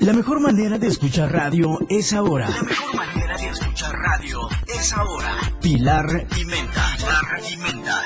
[0.00, 2.48] La mejor manera de escuchar radio es ahora.
[2.48, 5.36] La mejor manera de escuchar radio es ahora.
[5.60, 6.84] Pilar y Menta.
[6.96, 8.02] Pilar y Menta.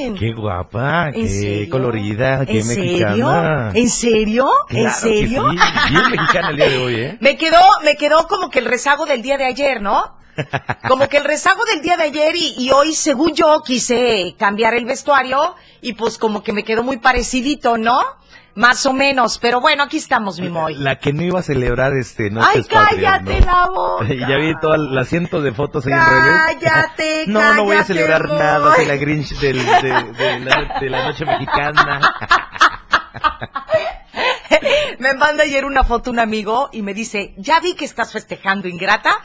[0.00, 0.14] bien.
[0.16, 1.70] qué guapa, ¿En qué serio?
[1.70, 3.70] colorida, qué ¿En mexicana.
[3.72, 3.82] serio?
[3.82, 4.48] ¿En serio?
[4.70, 5.44] ¿En que serio?
[5.50, 5.58] sí,
[5.90, 7.18] Bien mexicana el día de hoy, ¿eh?
[7.20, 10.16] Me quedó, me quedó como que el rezago del día de ayer, ¿no?
[10.88, 14.74] Como que el rezago del día de ayer y, y hoy, según yo, quise cambiar
[14.74, 18.00] el vestuario y pues como que me quedó muy parecidito, ¿no?
[18.58, 20.74] Más o menos, pero bueno, aquí estamos, mi Moy.
[20.74, 24.04] La que no iba a celebrar este no Ay, cállate la boca.
[24.28, 26.40] Ya vi todas las cientos de fotos ahí en redes.
[26.60, 30.90] Cállate, No, no voy a celebrar nada, soy la Grinch del- de, de la, de
[30.90, 32.14] la noche mexicana.
[34.98, 38.66] Me manda ayer una foto un amigo y me dice, ya vi que estás festejando,
[38.66, 39.20] ingrata.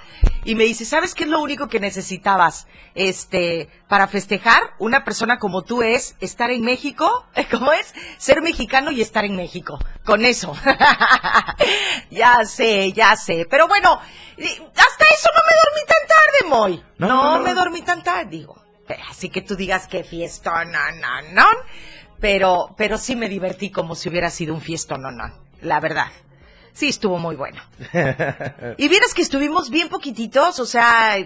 [0.46, 4.62] Y me dice, ¿sabes qué es lo único que necesitabas este, para festejar?
[4.78, 7.26] Una persona como tú es estar en México.
[7.52, 7.94] ¿Cómo es?
[8.18, 9.80] Ser mexicano y estar en México.
[10.04, 10.54] Con eso.
[12.12, 13.48] ya sé, ya sé.
[13.50, 16.84] Pero bueno, hasta eso no me dormí tan tarde, Moy.
[16.98, 17.44] No, No, no, no.
[17.44, 18.62] me dormí tan tarde, digo.
[19.10, 21.46] Así que tú digas que fiesta, no, no, no.
[22.20, 25.24] Pero, pero sí me divertí como si hubiera sido un fiestón, no, no.
[25.62, 26.08] La verdad.
[26.74, 27.62] Sí, estuvo muy bueno.
[28.78, 31.18] Y vieras que estuvimos bien poquititos, o sea,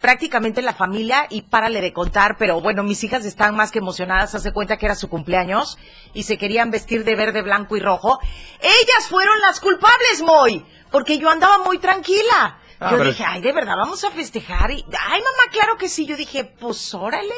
[0.00, 4.34] prácticamente la familia, y párale de contar, pero bueno, mis hijas están más que emocionadas,
[4.36, 5.76] hace cuenta que era su cumpleaños,
[6.14, 8.20] y se querían vestir de verde, blanco y rojo.
[8.60, 12.58] Ellas fueron las culpables, Moy, porque yo andaba muy tranquila.
[12.78, 14.70] Ah, yo pero- dije, ay, de verdad, vamos a festejar.
[14.70, 16.04] Y, ay, mamá, claro que sí.
[16.06, 17.34] Yo dije, pues órale.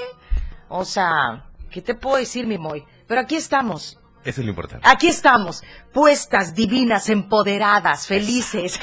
[0.69, 2.85] O sea, ¿qué te puedo decir, mi Moy?
[3.07, 3.99] Pero aquí estamos.
[4.25, 4.89] Eso es lo importante.
[4.89, 5.63] Aquí estamos,
[5.93, 8.81] puestas, divinas, empoderadas, felices.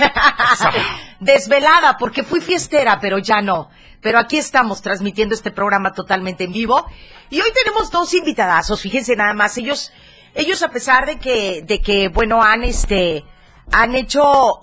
[1.19, 3.69] Desvelada, porque fui fiestera, pero ya no.
[4.01, 6.85] Pero aquí estamos transmitiendo este programa totalmente en vivo.
[7.29, 9.57] Y hoy tenemos dos invitadazos, fíjense nada más.
[9.57, 9.91] Ellos,
[10.35, 13.23] ellos a pesar de que, de que, bueno, han este,
[13.71, 14.59] han hecho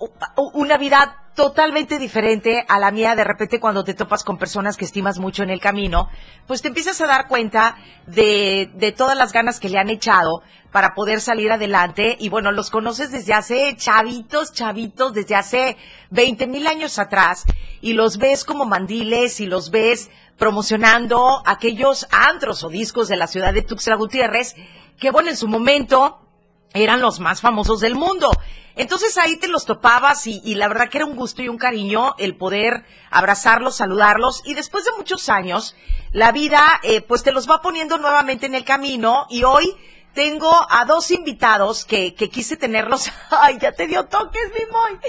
[0.53, 4.85] una vida totalmente diferente a la mía de repente cuando te topas con personas que
[4.85, 6.09] estimas mucho en el camino,
[6.47, 10.41] pues te empiezas a dar cuenta de, de todas las ganas que le han echado
[10.71, 12.17] para poder salir adelante.
[12.19, 15.77] Y bueno, los conoces desde hace chavitos, chavitos, desde hace
[16.11, 17.45] 20 mil años atrás
[17.81, 23.27] y los ves como mandiles y los ves promocionando aquellos antros o discos de la
[23.27, 24.55] ciudad de Tuxtla Gutiérrez
[24.99, 26.28] que bueno, en su momento
[26.73, 28.31] eran los más famosos del mundo.
[28.75, 31.57] Entonces ahí te los topabas y, y la verdad que era un gusto y un
[31.57, 35.75] cariño el poder abrazarlos, saludarlos y después de muchos años
[36.11, 39.75] la vida eh, pues te los va poniendo nuevamente en el camino y hoy
[40.13, 44.99] tengo a dos invitados que, que quise tenerlos, ay ya te dio toques mi moy,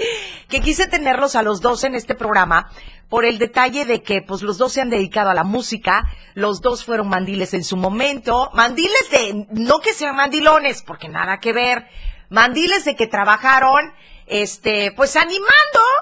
[0.47, 2.69] que quise tenerlos a los dos en este programa
[3.09, 6.61] por el detalle de que pues los dos se han dedicado a la música, los
[6.61, 11.51] dos fueron mandiles en su momento, mandiles de, no que sean mandilones, porque nada que
[11.51, 11.89] ver,
[12.29, 13.93] mandiles de que trabajaron,
[14.31, 15.49] este, pues animando,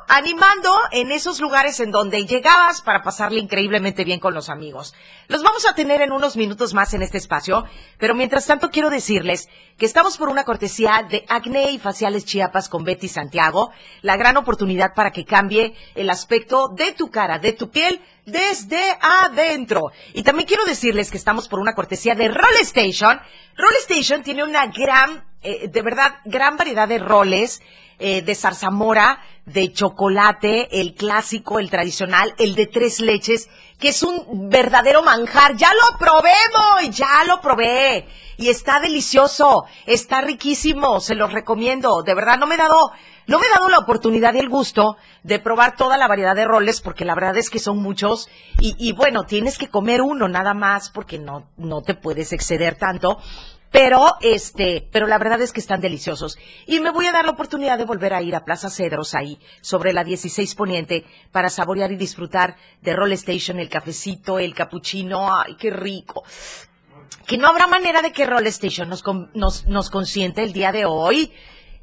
[0.08, 4.94] animando en esos lugares en donde llegabas para pasarle increíblemente bien con los amigos.
[5.28, 7.66] Los vamos a tener en unos minutos más en este espacio,
[7.98, 12.70] pero mientras tanto quiero decirles que estamos por una cortesía de Acné y Faciales Chiapas
[12.70, 13.72] con Betty Santiago,
[14.04, 18.80] la gran oportunidad para que cambie el aspecto de tu cara, de tu piel, desde
[19.02, 19.92] adentro.
[20.14, 23.20] Y también quiero decirles que estamos por una cortesía de Roll Station.
[23.58, 27.64] Roll Station tiene una gran, eh, de verdad, gran variedad de roles
[28.00, 34.04] eh, de zarzamora, de chocolate, el clásico, el tradicional, el de tres leches, que es
[34.04, 35.56] un verdadero manjar.
[35.56, 38.08] Ya lo probé, Moy, ya lo probé.
[38.38, 42.04] Y está delicioso, está riquísimo, se los recomiendo.
[42.04, 42.92] De verdad, no me he dado,
[43.28, 46.46] no me he dado la oportunidad y el gusto de probar toda la variedad de
[46.46, 48.30] roles, porque la verdad es que son muchos.
[48.62, 52.76] Y, y bueno, tienes que comer uno nada más, porque no, no te puedes exceder
[52.76, 53.18] tanto.
[53.72, 56.38] Pero, este, pero la verdad es que están deliciosos.
[56.66, 59.40] Y me voy a dar la oportunidad de volver a ir a Plaza Cedros ahí,
[59.62, 65.34] sobre la 16 Poniente, para saborear y disfrutar de Roll Station, el cafecito, el capuchino.
[65.34, 66.24] ¡Ay, qué rico!
[67.28, 69.04] Que no habrá manera de que Roll Station nos,
[69.36, 71.32] nos, nos consiente el día de hoy.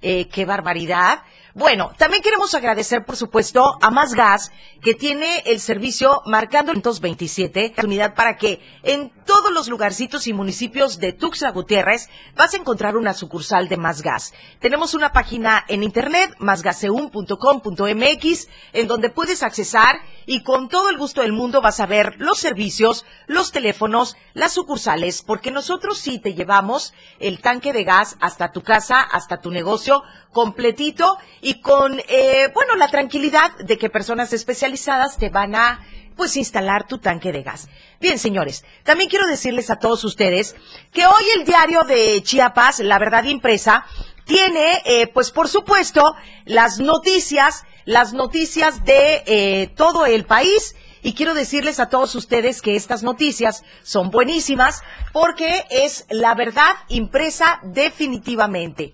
[0.02, 1.22] Eh, qué barbaridad.
[1.56, 6.82] Bueno, también queremos agradecer, por supuesto, a Más Gas, que tiene el servicio marcando el
[6.82, 12.58] 227, unidad para que en todos los lugarcitos y municipios de Tuxtla Gutiérrez vas a
[12.58, 14.34] encontrar una sucursal de Más Gas.
[14.60, 21.22] Tenemos una página en internet, másgaseun.com.mx, en donde puedes accesar y con todo el gusto
[21.22, 26.34] del mundo vas a ver los servicios, los teléfonos, las sucursales, porque nosotros sí te
[26.34, 30.02] llevamos el tanque de gas hasta tu casa, hasta tu negocio,
[30.36, 35.80] completito y con, eh, bueno, la tranquilidad de que personas especializadas te van a
[36.14, 37.70] pues instalar tu tanque de gas.
[38.02, 40.54] Bien, señores, también quiero decirles a todos ustedes
[40.92, 43.86] que hoy el diario de Chiapas, La Verdad Impresa,
[44.26, 50.76] tiene, eh, pues por supuesto, las noticias, las noticias de eh, todo el país.
[51.02, 54.82] Y quiero decirles a todos ustedes que estas noticias son buenísimas
[55.14, 58.92] porque es la verdad impresa definitivamente.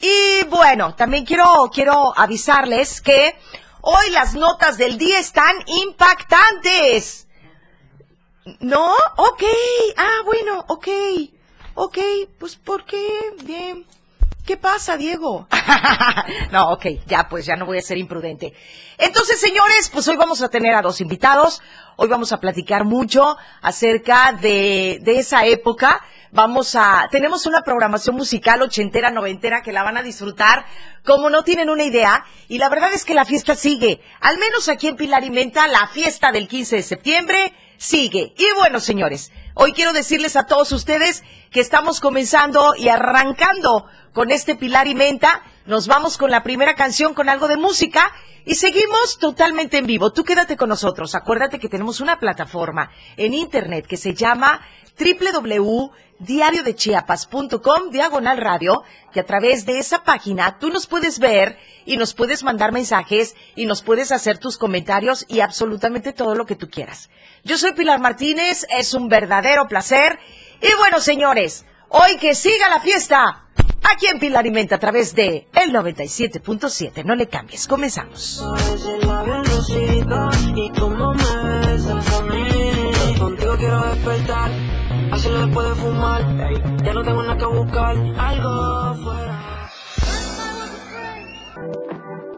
[0.00, 3.36] Y bueno, también quiero, quiero avisarles que
[3.80, 7.26] hoy las notas del día están impactantes.
[8.60, 8.94] ¿No?
[9.16, 9.42] Ok.
[9.96, 10.88] Ah, bueno, ok.
[11.74, 11.98] Ok,
[12.38, 13.06] pues ¿por qué?
[13.42, 13.84] Bien.
[14.46, 15.48] ¿Qué pasa, Diego?
[16.52, 18.54] no, ok, ya pues ya no voy a ser imprudente.
[18.96, 21.60] Entonces, señores, pues hoy vamos a tener a dos invitados.
[21.96, 26.00] Hoy vamos a platicar mucho acerca de, de esa época
[26.32, 30.64] Vamos a, tenemos una programación musical ochentera, noventera que la van a disfrutar
[31.04, 32.24] como no tienen una idea.
[32.48, 34.00] Y la verdad es que la fiesta sigue.
[34.20, 38.34] Al menos aquí en Pilar y Menta, la fiesta del 15 de septiembre sigue.
[38.36, 44.30] Y bueno, señores, hoy quiero decirles a todos ustedes que estamos comenzando y arrancando con
[44.30, 45.42] este Pilar y Menta.
[45.66, 48.12] Nos vamos con la primera canción con algo de música
[48.44, 50.12] y seguimos totalmente en vivo.
[50.12, 51.14] Tú quédate con nosotros.
[51.14, 54.60] Acuérdate que tenemos una plataforma en internet que se llama
[56.18, 58.82] www.diariodechiapas.com diagonal radio,
[59.12, 63.34] que a través de esa página tú nos puedes ver y nos puedes mandar mensajes
[63.54, 67.10] y nos puedes hacer tus comentarios y absolutamente todo lo que tú quieras.
[67.44, 70.18] Yo soy Pilar Martínez, es un verdadero placer.
[70.60, 73.42] Y bueno, señores, hoy que siga la fiesta.
[73.88, 77.04] Aquí en Pilar y a través de el 97.7.
[77.04, 78.42] No le cambies, comenzamos.
[83.18, 84.75] Contigo quiero despertar
[85.12, 86.22] Hacerlo después de fumar.
[86.84, 87.96] Ya no tengo nada que buscar.
[88.18, 89.70] Algo fuera.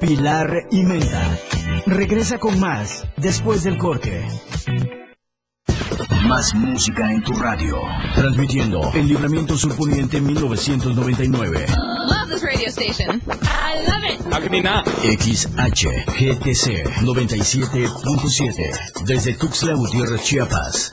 [0.00, 1.38] Pilar y Menta.
[1.86, 4.24] Regresa con más después del corte.
[6.26, 7.80] Más música en tu radio.
[8.14, 11.66] Transmitiendo el Libramiento Surponiente 1999.
[11.68, 13.20] Love this radio station.
[13.26, 14.20] I love it.
[15.18, 19.04] XHGTC 97.7.
[19.04, 20.92] Desde Tuxtla Gutiérrez, Chiapas.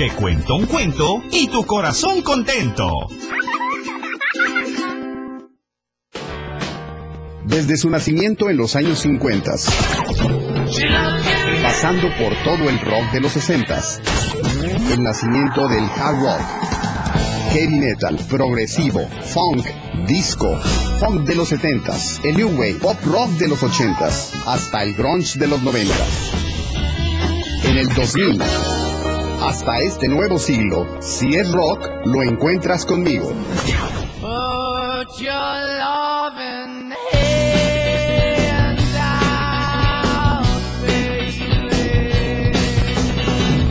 [0.00, 2.88] Te cuento un cuento y tu corazón contento.
[7.44, 9.52] Desde su nacimiento en los años 50,
[11.62, 13.82] pasando por todo el rock de los 60,
[14.90, 16.46] el nacimiento del hard rock,
[17.50, 19.66] heavy metal, progresivo, funk,
[20.06, 20.58] disco,
[20.98, 24.06] funk de los 70, el new wave, pop rock de los 80,
[24.46, 25.94] hasta el grunge de los 90.
[27.64, 28.42] En el 2000,
[29.42, 33.32] hasta este nuevo siglo, si es rock, lo encuentras conmigo.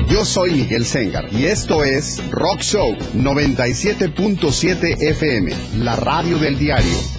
[0.10, 7.19] Yo soy Miguel Sengar y esto es Rock Show 97.7 FM, la radio del diario.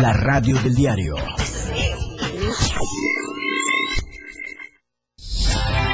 [0.00, 1.14] La radio del diario.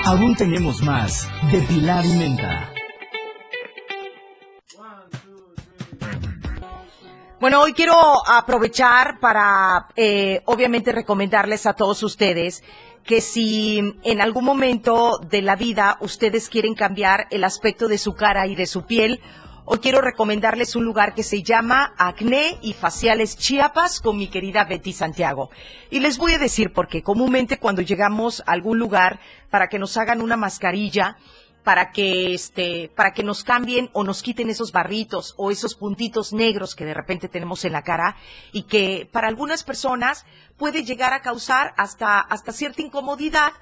[0.07, 2.71] Aún tenemos más de Pilar y Menta.
[7.41, 7.95] Bueno, hoy quiero
[8.27, 12.63] aprovechar para, eh, obviamente, recomendarles a todos ustedes
[13.04, 18.14] que si en algún momento de la vida ustedes quieren cambiar el aspecto de su
[18.14, 19.21] cara y de su piel,
[19.64, 24.64] hoy quiero recomendarles un lugar que se llama Acné y Faciales Chiapas con mi querida
[24.64, 25.50] Betty Santiago.
[25.90, 27.02] Y les voy a decir por qué.
[27.02, 31.16] Comúnmente cuando llegamos a algún lugar para que nos hagan una mascarilla,
[31.62, 36.33] para que este para que nos cambien o nos quiten esos barritos o esos puntitos
[36.33, 38.17] negros que de repente tenemos en la cara
[38.52, 40.25] y que para algunas personas
[40.57, 43.52] puede llegar a causar hasta hasta cierta incomodidad.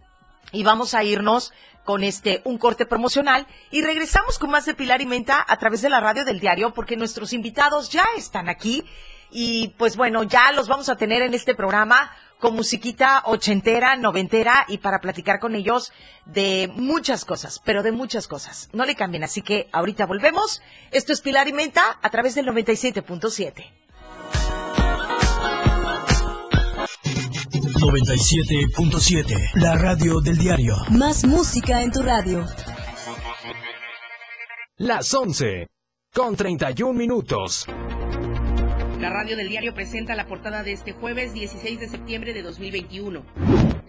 [0.53, 1.53] y vamos a irnos
[1.87, 5.81] con este un corte promocional y regresamos con más de Pilar y Menta a través
[5.81, 8.85] de la radio del diario porque nuestros invitados ya están aquí
[9.31, 14.67] y pues bueno, ya los vamos a tener en este programa con musiquita ochentera, noventera
[14.69, 15.93] y para platicar con ellos
[16.27, 18.69] de muchas cosas, pero de muchas cosas.
[18.73, 20.61] No le cambien, así que ahorita volvemos.
[20.91, 23.65] Esto es Pilar y Menta a través del 97.7.
[27.79, 30.77] 97.7, la radio del diario.
[30.91, 32.45] Más música en tu radio.
[34.79, 35.69] Las 11,
[36.13, 37.67] con 31 minutos.
[38.99, 43.23] La radio del diario presenta la portada de este jueves 16 de septiembre de 2021.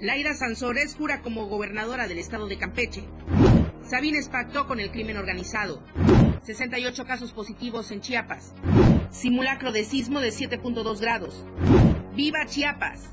[0.02, 3.06] Laira Sansores jura como gobernadora del estado de Campeche.
[3.90, 5.82] Sabines pactó con el crimen organizado.
[6.44, 8.54] 68 casos positivos en Chiapas.
[9.12, 11.46] Simulacro de sismo de 7.2 grados.
[12.18, 13.12] ¡Viva Chiapas!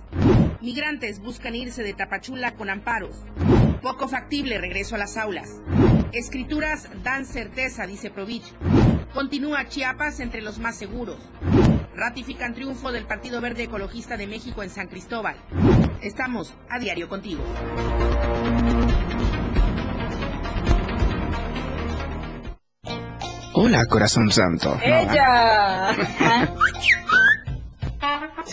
[0.63, 3.15] Migrantes buscan irse de Tapachula con amparos.
[3.83, 5.61] Poco factible regreso a las aulas.
[6.13, 8.55] Escrituras dan certeza, dice Provich.
[9.13, 11.19] Continúa Chiapas entre los más seguros.
[11.95, 15.37] Ratifican triunfo del Partido Verde Ecologista de México en San Cristóbal.
[16.01, 17.45] Estamos a diario contigo.
[23.53, 24.79] Hola, corazón santo.
[24.83, 25.95] Ella.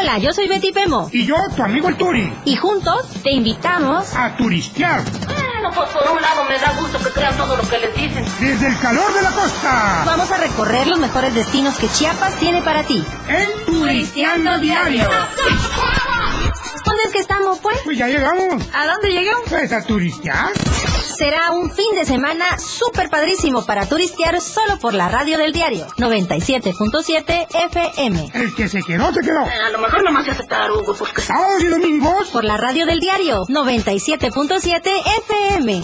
[0.00, 1.10] Hola, yo soy Betty Pemo.
[1.12, 2.32] Y yo, tu amigo el Turi.
[2.44, 5.02] Y juntos te invitamos a turistear.
[5.26, 8.24] Bueno, pues por un lado me da gusto que crean todo lo que les dicen.
[8.38, 10.04] Desde el calor de la costa.
[10.06, 13.04] Vamos a recorrer los mejores destinos que Chiapas tiene para ti.
[13.26, 15.08] En Turisteando Diario.
[16.84, 17.78] ¿Dónde es que estamos, pues?
[17.82, 18.68] Pues ya llegamos.
[18.72, 19.48] ¿A dónde llegamos?
[19.48, 20.50] Pues a turistear.
[21.18, 25.88] Será un fin de semana súper padrísimo para turistear solo por la radio del diario
[25.96, 28.30] 97.7 FM.
[28.34, 29.44] El que se quedó, se quedó.
[29.44, 31.20] Eh, a lo mejor nomás hace tarugo porque...
[31.20, 32.28] Sábados y domingos.
[32.28, 34.80] Por la radio del diario 97.7
[35.26, 35.82] FM.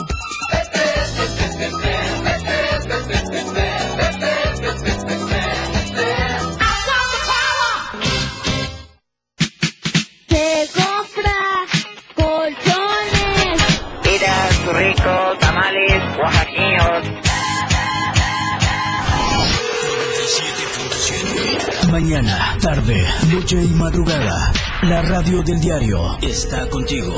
[21.90, 24.52] Mañana, tarde, noche y madrugada.
[24.82, 27.14] La radio del diario está contigo.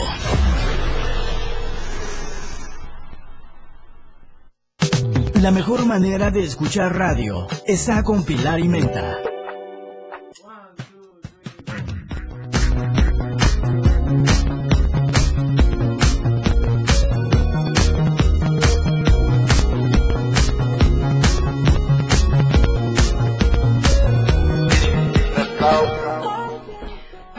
[5.35, 9.19] La mejor manera de escuchar radio está con Pilar y Menta.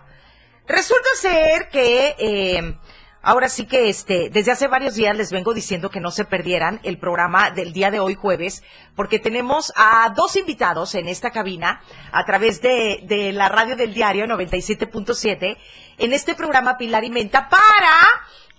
[0.67, 2.15] resulta ser que...
[2.17, 2.77] Eh,
[3.27, 6.79] Ahora sí que este, desde hace varios días les vengo diciendo que no se perdieran
[6.83, 8.61] el programa del día de hoy jueves,
[8.95, 13.95] porque tenemos a dos invitados en esta cabina a través de, de la radio del
[13.95, 15.57] diario 97.7
[15.97, 17.97] en este programa Pilar y Menta para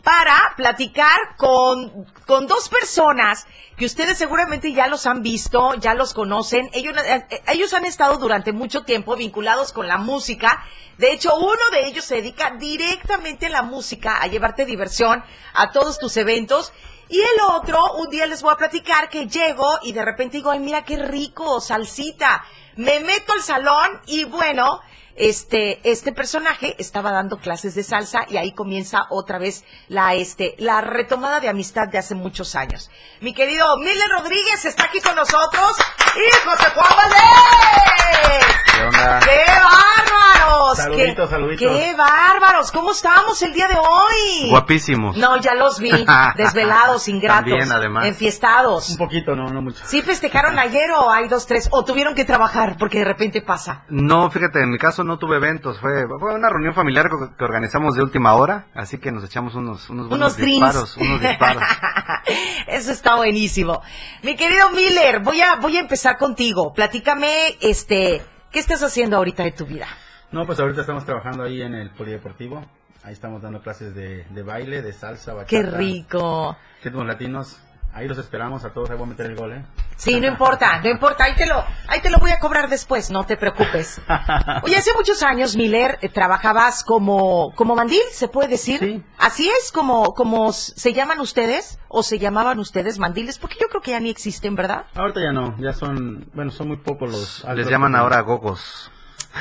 [0.07, 3.45] para platicar con, con dos personas
[3.77, 6.71] que ustedes seguramente ya los han visto, ya los conocen.
[6.75, 10.65] Ellos, eh, ellos han estado durante mucho tiempo vinculados con la música.
[10.97, 15.73] De hecho, uno de ellos se dedica directamente a la música, a llevarte diversión a
[15.73, 16.73] todos tus eventos.
[17.09, 20.53] Y el otro, un día les voy a platicar que llego y de repente digo,
[20.53, 22.45] ay, mira qué rico, salsita.
[22.77, 24.83] Me meto al salón y bueno,
[25.17, 30.55] este, este personaje estaba dando clases de salsa y ahí comienza otra vez la, este,
[30.59, 32.91] la retomada de amistad de hace muchos años.
[33.21, 35.77] Mi querido Miller Rodríguez está aquí con nosotros
[36.17, 38.47] y José Juan Valdés.
[38.77, 39.21] ¿Qué onda?
[39.21, 40.77] ¡Qué bárbaros!
[40.77, 41.77] Saluditos, ¡Qué, saluditos.
[41.77, 42.73] ¡Qué bárbaros!
[42.73, 44.51] ¿Cómo estamos el día de hoy?
[44.51, 45.17] Guapísimos.
[45.17, 45.91] No, ya los vi,
[46.37, 48.07] desvelados, ingratos, También, además.
[48.07, 48.91] enfiestados.
[48.91, 49.83] Un poquito, no, no mucho.
[49.87, 51.69] ¿Sí festejaron ayer o hay dos, tres?
[51.73, 53.85] ¿O tuvieron que trabajar porque de repente pasa?
[53.89, 55.91] No, fíjate, en mi caso no tuve eventos, fue,
[56.21, 59.89] fue una reunión familiar que, que organizamos de última hora, así que nos echamos unos,
[59.89, 60.67] unos, buenos Unos drinks.
[60.67, 61.63] disparos, unos disparos.
[62.67, 63.81] Eso está buenísimo.
[64.23, 66.73] Mi querido Miller, voy a, voy a empezar contigo.
[66.75, 69.87] Platícame, este, ¿qué estás haciendo ahorita de tu vida?
[70.33, 72.65] No, pues ahorita estamos trabajando ahí en el polideportivo.
[73.05, 75.49] Ahí estamos dando clases de, de baile, de salsa, bachata.
[75.49, 76.57] Qué rico.
[76.83, 77.61] Ritmos latinos.
[77.97, 78.91] Ahí los esperamos a todos.
[78.91, 79.65] Ahí voy a meter el gol, ¿eh?
[79.97, 83.11] Sí, no importa, no importa, ahí te lo, ahí te lo voy a cobrar después,
[83.11, 84.03] no te preocupes.
[84.63, 89.03] Oye, hace muchos años, Miller, eh, trabajabas como, como mandil, ¿se puede decir?
[89.17, 93.81] Así es como, como se llaman ustedes, o se llamaban ustedes mandiles, porque yo creo
[93.81, 94.85] que ya ni existen, ¿verdad?
[94.95, 97.45] Ahorita ya no, ya son, bueno, son muy pocos los...
[97.57, 98.91] Les llaman ahora gogos.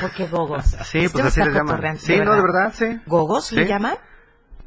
[0.00, 0.64] ¿Por qué gogos?
[0.86, 1.98] Sí, pues así les llaman.
[1.98, 3.00] Sí, no, de verdad, sí.
[3.04, 3.68] ¿Gogos le Sí.
[3.68, 3.96] llaman?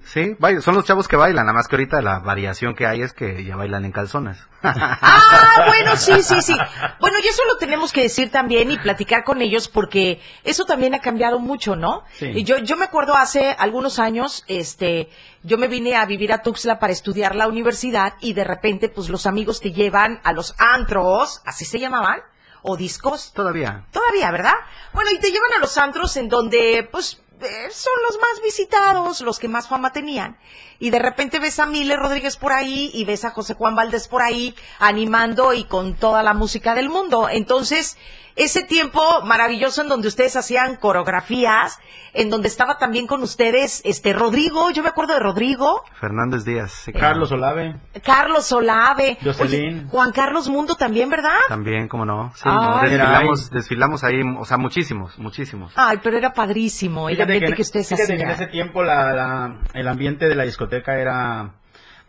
[0.04, 3.14] Sí, son los chavos que bailan, nada más que ahorita la variación que hay es
[3.14, 4.38] que ya bailan en calzones.
[4.64, 6.58] Ah, bueno, sí, sí, sí.
[7.00, 10.96] Bueno, y eso lo tenemos que decir también y platicar con ellos porque eso también
[10.96, 12.04] ha cambiado mucho, ¿no?
[12.14, 12.28] Sí.
[12.28, 15.10] Y yo, yo me acuerdo hace algunos años, este,
[15.44, 19.10] yo me vine a vivir a Tuxtla para estudiar la universidad y de repente, pues
[19.10, 22.22] los amigos te llevan a los antros, así se llamaban,
[22.62, 23.32] o discos.
[23.34, 23.86] Todavía.
[23.92, 24.56] Todavía, ¿verdad?
[24.94, 27.22] Bueno, y te llevan a los antros en donde, pues,
[27.72, 30.38] son los más visitados, los que más fama tenían.
[30.80, 34.08] Y de repente ves a Miller Rodríguez por ahí y ves a José Juan Valdés
[34.08, 37.30] por ahí animando y con toda la música del mundo.
[37.30, 37.98] Entonces,
[38.40, 41.80] ese tiempo maravilloso en donde ustedes hacían coreografías,
[42.14, 46.72] en donde estaba también con ustedes este Rodrigo, yo me acuerdo de Rodrigo, Fernández Díaz.
[46.72, 47.76] sí, Carlos Olave.
[48.04, 49.80] Carlos Olave, Jocelyn.
[49.80, 51.38] Oye, Juan Carlos Mundo también, ¿verdad?
[51.48, 52.32] También, cómo no.
[52.36, 52.56] Sí, Ay.
[52.56, 55.72] no, desfilamos, desfilamos ahí, o sea, muchísimos, muchísimos.
[55.76, 58.22] Ay, pero era padrísimo el Fíjate ambiente que, que, ustedes hacían.
[58.22, 61.52] en ese tiempo la, la- el ambiente de la discoteca era...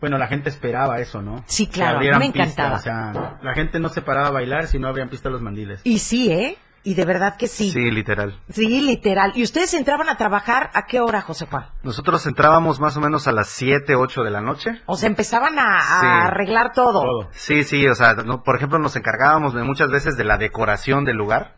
[0.00, 1.44] Bueno, la gente esperaba eso, ¿no?
[1.46, 2.76] Sí, claro, me pista, encantaba.
[2.76, 5.80] o sea, la gente no se paraba a bailar si no abrían pista los mandiles.
[5.84, 6.56] Y sí, ¿eh?
[6.82, 7.70] Y de verdad que sí.
[7.70, 8.40] Sí, literal.
[8.48, 9.32] Sí, literal.
[9.34, 11.66] ¿Y ustedes entraban a trabajar a qué hora, José Juan?
[11.82, 14.80] Nosotros entrábamos más o menos a las 7, 8 de la noche.
[14.86, 16.06] O sea, empezaban a, a Sí.
[16.06, 17.28] arreglar todo.
[17.32, 21.04] Sí, sí, o sea, no- por ejemplo, nos encargábamos de muchas veces de la decoración
[21.04, 21.56] del lugar.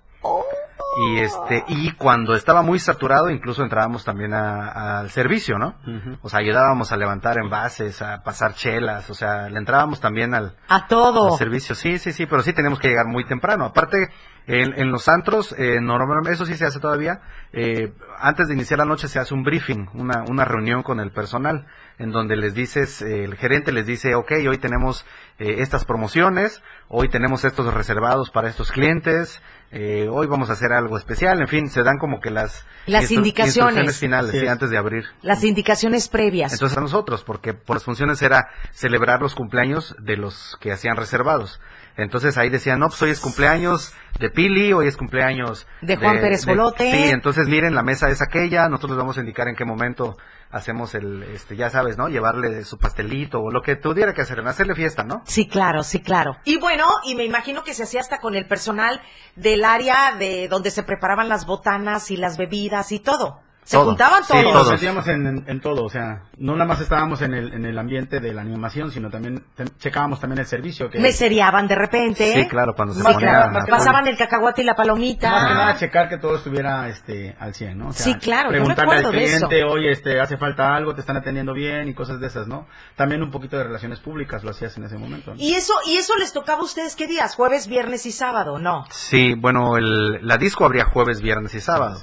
[0.94, 5.76] Y este y cuando estaba muy saturado, incluso entrábamos también a- al servicio, ¿no?
[6.20, 10.54] O sea, ayudábamos a levantar envases, a pasar chelas, o sea, le entrábamos también al,
[10.68, 11.32] A todo.
[11.32, 11.74] al servicio.
[11.74, 13.64] Sí, sí, sí, pero sí tenemos que llegar muy temprano.
[13.64, 14.08] Aparte,
[14.46, 17.20] en, en los antros, eh, normalmente, eso sí se hace todavía,
[17.52, 21.10] eh, antes de iniciar la noche se hace un briefing, una, una reunión con el
[21.12, 21.66] personal,
[21.98, 25.06] en donde les dices, eh, el gerente les dice, ok, hoy tenemos
[25.38, 29.40] eh, estas promociones, hoy tenemos estos reservados para estos clientes,
[29.72, 33.04] eh, hoy vamos a hacer algo especial, en fin, se dan como que las, Las
[33.10, 33.54] instru- indicaciones.
[33.84, 34.40] instrucciones finales, Sí.
[34.40, 35.04] sí, antes de abrir.
[35.22, 36.52] Las indicaciones previas.
[36.52, 40.96] Entonces a nosotros, porque por las funciones era celebrar los cumpleaños de los que hacían
[40.96, 41.58] reservados.
[41.96, 46.20] Entonces ahí decían, no, pues hoy es cumpleaños de Pili, hoy es cumpleaños De Juan
[46.20, 46.90] Pérez Bolote.
[46.90, 50.16] Sí, entonces miren, la mesa es aquella, nosotros les vamos a indicar en qué momento
[50.50, 52.08] hacemos el, este, ya sabes, ¿no?
[52.08, 55.22] Llevarle su pastelito o lo que tuviera que hacer, hacerle fiesta, ¿no?
[55.24, 56.36] Sí, claro, sí, claro.
[56.44, 59.00] Y bueno, y me imagino que se hacía hasta con el personal
[59.34, 63.40] del área de donde se preparaban las botanas y las bebidas y todo.
[63.64, 63.90] Se Todo.
[63.90, 64.54] juntaban Sí, todos.
[64.54, 67.64] nos metíamos en, en- en todo, o sea, no nada más estábamos en el, en
[67.64, 70.90] el ambiente de la animación, sino también te- checábamos también el servicio.
[70.90, 72.32] Que Meseriaban de repente.
[72.34, 75.30] Sí, claro, cuando se Sí, ponía claro, a- Pasaban el cacahuate y la palomita.
[75.30, 77.88] Más que nada checar que todo estuviera este al 100, ¿no?
[77.88, 81.16] O sea, Sí, claro, me Preguntarle al cliente, oye, este, hace falta algo, te están
[81.16, 82.66] atendiendo bien y cosas de esas, ¿no?
[82.96, 85.34] También un poquito de relaciones públicas lo hacías en ese momento.
[85.34, 85.40] ¿no?
[85.40, 88.86] Y eso, y eso les tocaba a ustedes qué días, jueves, viernes y sábado, ¿no?
[88.90, 92.00] Sí, bueno, el, la disco abría jueves, viernes y sábado.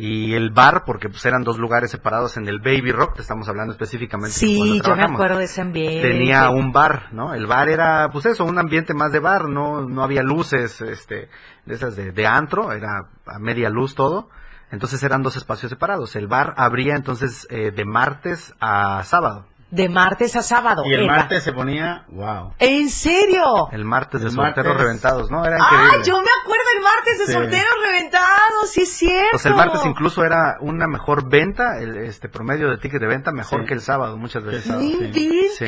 [0.00, 3.46] Y el bar, porque pues eran dos lugares separados en el Baby Rock, te estamos
[3.50, 4.32] hablando específicamente.
[4.32, 6.08] Sí, yo me acuerdo de ese ambiente.
[6.08, 7.34] tenía un bar, ¿no?
[7.34, 11.28] El bar era, pues eso, un ambiente más de bar, no, no había luces, este,
[11.66, 14.30] de esas de, de antro, era a media luz todo.
[14.70, 16.16] Entonces eran dos espacios separados.
[16.16, 19.49] El bar abría entonces eh, de martes a sábado.
[19.70, 20.82] De martes a sábado.
[20.84, 21.16] Y el era.
[21.16, 22.54] martes se ponía, wow.
[22.58, 23.68] ¿En serio?
[23.70, 24.82] El martes de El solteros martes.
[24.84, 25.44] reventados, ¿no?
[25.44, 26.06] Era ¡Ay, increíble.
[26.06, 27.32] yo me acuerdo el martes de Sí.
[27.32, 28.70] solteros reventados!
[28.72, 29.28] ¡Sí es cierto!
[29.32, 33.30] Pues el martes incluso era una mejor venta, el este promedio de ticket de venta
[33.32, 33.66] mejor Sí.
[33.66, 34.66] que el sábado muchas veces.
[34.66, 35.60] ¡No inventes!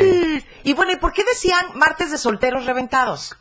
[0.65, 3.37] Y bueno, ¿y por qué decían martes de solteros reventados?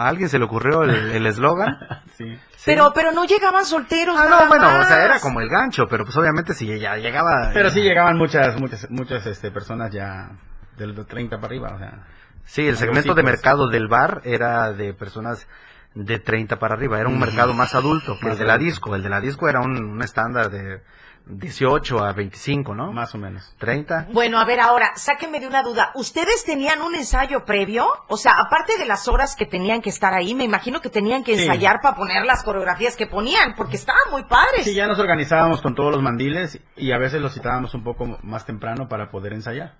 [0.00, 1.76] ¿A alguien se le ocurrió el eslogan?
[2.16, 2.38] sí.
[2.64, 4.16] Pero, pero no llegaban solteros.
[4.18, 4.84] Ah, nada no, bueno, más.
[4.84, 7.50] o sea, era como el gancho, pero pues obviamente si ya llegaba...
[7.54, 10.30] Pero sí llegaban muchas, muchas, muchas este, personas ya
[10.76, 12.04] del de 30 para arriba, o sea.
[12.44, 15.46] Sí, el segmento de mercado del bar era de personas
[15.94, 17.20] de 30 para arriba, era un Mm.
[17.20, 18.94] mercado más adulto que el Más de la disco.
[18.94, 20.82] El de la disco era un, un estándar de
[21.26, 22.92] 18 a 25, ¿no?
[22.92, 23.54] Más o menos.
[23.58, 24.08] 30.
[24.12, 25.90] Bueno, a ver, ahora, sáquenme de una duda.
[25.94, 27.86] ¿Ustedes tenían un ensayo previo?
[28.08, 31.22] O sea, aparte de las horas que tenían que estar ahí, me imagino que tenían
[31.22, 31.42] que Sí.
[31.42, 34.64] ensayar para poner las coreografías que ponían, porque estaban muy padres.
[34.64, 38.18] Sí, ya nos organizábamos con todos los mandiles y a veces los citábamos un poco
[38.22, 39.74] más temprano para poder ensayar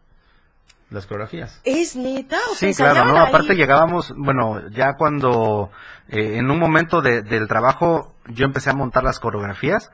[0.91, 1.61] las coreografías.
[1.65, 2.37] ¿Es neta?
[2.51, 3.17] O sea, Sí, claro, ¿no?
[3.21, 3.29] ahí.
[3.29, 5.71] Aparte llegábamos, bueno, ya cuando
[6.09, 9.91] eh, en un momento de- del trabajo yo empecé a montar las coreografías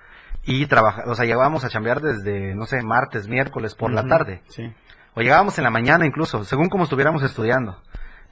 [0.46, 4.42] y trabajar, o sea, llegábamos a chambear desde, no sé, martes, miércoles por la tarde.
[4.48, 4.72] Sí.
[5.14, 7.82] O llegábamos en la mañana incluso, según como estuviéramos estudiando.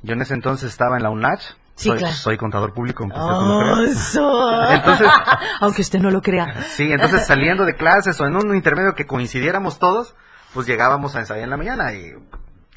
[0.02, 1.42] Yo en ese entonces estaba en la UNACH.
[1.76, 2.14] Sí, soy, claro.
[2.14, 4.70] soy contador público, aunque usted no Oh, eso.
[4.70, 5.08] Entonces,
[5.60, 6.62] Aunque usted no lo crea.
[6.68, 10.14] sí, entonces saliendo de clases o en un intermedio que coincidiéramos todos,
[10.52, 12.12] pues llegábamos a ensayar en la mañana y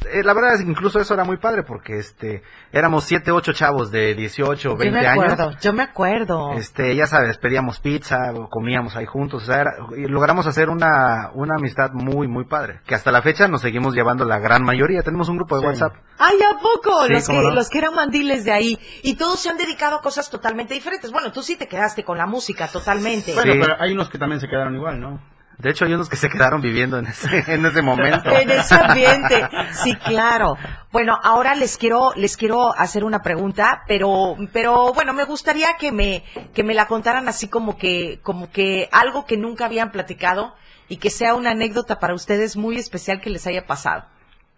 [0.06, 3.54] eh, la verdad es que incluso eso era muy padre porque este éramos siete, ocho
[3.54, 5.24] chavos de 18, 20 yo me años.
[5.34, 6.54] acuerdo, yo me acuerdo.
[6.54, 11.32] Este, ya sabes, pedíamos pizza, comíamos ahí juntos, o sea, era- y logramos hacer una,
[11.34, 15.02] una amistad muy, muy padre, que hasta la fecha nos seguimos llevando la gran mayoría,
[15.02, 15.68] tenemos un grupo de Sí.
[15.68, 15.94] WhatsApp.
[16.20, 17.06] Ay, ¿a poco?
[17.06, 17.52] Sí, los, que, no.
[17.52, 18.80] los que eran mandiles de ahí.
[19.04, 21.12] Y todos se han dedicado a cosas totalmente diferentes.
[21.12, 23.34] Bueno, tú sí te quedaste con la música totalmente.
[23.34, 23.60] Bueno, Sí.
[23.62, 25.20] pero hay unos que también se quedaron igual, ¿no?
[25.58, 28.30] De hecho, hay unos que se quedaron viviendo en ese, en ese momento.
[28.30, 29.48] En ese ambiente.
[29.72, 30.56] Sí, claro.
[30.92, 35.92] Bueno, ahora les quiero, les quiero hacer una pregunta, pero, pero bueno, me gustaría que
[35.92, 40.54] me, que me la contaran así como que, como que algo que nunca habían platicado
[40.90, 44.06] y que sea una anécdota para ustedes muy especial que les haya pasado.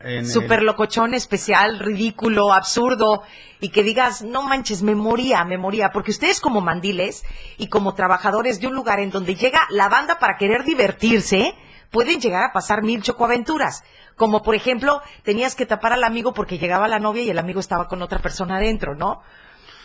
[0.02, 3.24] En el- Súper locochón, especial, ridículo, absurdo,
[3.60, 7.24] y que digas, no manches, me moría, me moría, porque ustedes como mandiles
[7.58, 11.54] y como trabajadores de un lugar en donde llega la banda para querer divertirse,
[11.92, 13.84] pueden llegar a pasar mil chocoaventuras.
[14.16, 17.60] Como por ejemplo, tenías que tapar al amigo porque llegaba la novia y el amigo
[17.60, 19.22] estaba con otra persona adentro, ¿no?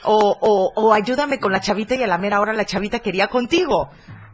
[0.05, 3.29] O, o, o ayúdame con la chavita y a la mera hora la chavita quería
[3.29, 3.91] contigo.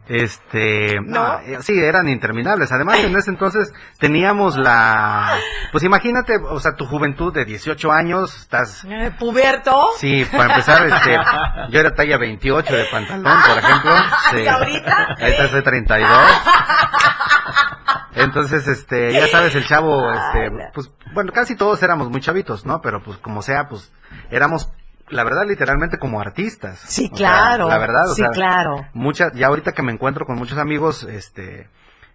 [0.08, 1.34] Este, ¿No?
[1.34, 2.72] no, eh, sí, eran interminables.
[2.72, 5.36] Además, en ese entonces teníamos la,
[5.70, 9.88] pues imagínate, o sea, tu juventud de 18 años, estás, Eh, ¿Puberto?
[9.98, 11.16] sí, para empezar, este,
[11.70, 13.90] yo era talla 28 de pantalón, por ejemplo.
[14.30, 14.38] Sí.
[14.42, 15.16] ¿Y ahorita?
[15.20, 16.08] Ahorita soy 32.
[18.14, 22.80] Entonces, este, ya sabes, el chavo, este, pues, bueno, casi todos éramos muy chavitos, ¿no?
[22.80, 23.92] Pero pues como sea, pues,
[24.30, 24.68] éramos
[25.10, 26.78] la verdad, literalmente como artistas.
[26.80, 27.68] Sí, O sea, claro.
[27.68, 28.86] la verdad, o sí, sea, claro.
[28.94, 31.68] muchas, ya ahorita que me encuentro con muchos amigos, este,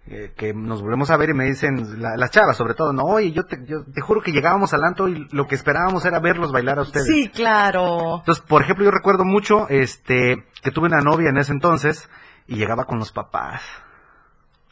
[0.08, 3.02] eh, que nos volvemos a ver y me dicen, la- las chavas sobre todo, no,
[3.04, 6.20] oye, yo te, yo te juro que llegábamos al antro y lo que esperábamos era
[6.20, 7.06] verlos bailar a ustedes.
[7.06, 8.18] Sí, claro.
[8.20, 12.08] Entonces, por ejemplo, yo recuerdo mucho, este, que tuve una novia en ese entonces
[12.46, 13.62] y llegaba con los papás.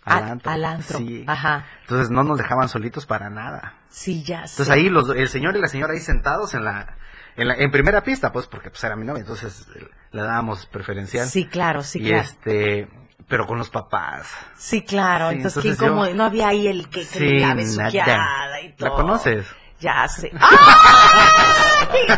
[0.04, 0.50] Al Al- antro.
[0.52, 1.24] al antro, Sí.
[1.26, 1.64] ajá.
[1.80, 3.74] Entonces no nos dejaban solitos para nada.
[3.88, 4.52] Sí, ya sé.
[4.62, 6.94] Entonces ahí los, el señor y la señora ahí sentados en la,
[7.36, 9.66] en la, en primera pista, pues, porque pues era mi novia, entonces
[10.12, 11.26] le dábamos preferencial.
[11.28, 12.22] Sí, claro, sí, y claro.
[12.22, 12.88] este,
[13.28, 14.28] pero con los papás.
[14.56, 15.30] Sí, claro.
[15.30, 17.48] Sí, entonces, entonces ¿quién yo- como- no había ahí el que, que Sí, le la
[17.48, 17.54] nada.
[17.54, 18.88] besuqueada y todo.
[18.90, 19.46] ¿La conoces?
[19.80, 20.30] Ya sé.
[20.40, 22.06] ¡Ay!
[22.08, 22.16] ¡Ay!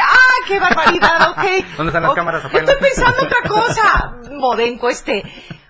[0.00, 0.46] ¡Ah!
[0.46, 1.30] ¡Qué barbaridad!
[1.30, 1.44] Ok.
[1.76, 2.16] ¿Dónde están las Ok.
[2.16, 2.44] cámaras?
[2.44, 2.82] Estoy Apágalas.
[2.82, 4.16] pensando otra cosa.
[4.32, 5.22] Modenco este.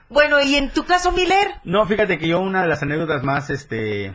[0.09, 1.49] Bueno, ¿y en tu caso, Miller?
[1.65, 4.15] No, fíjate que yo una de las anécdotas más este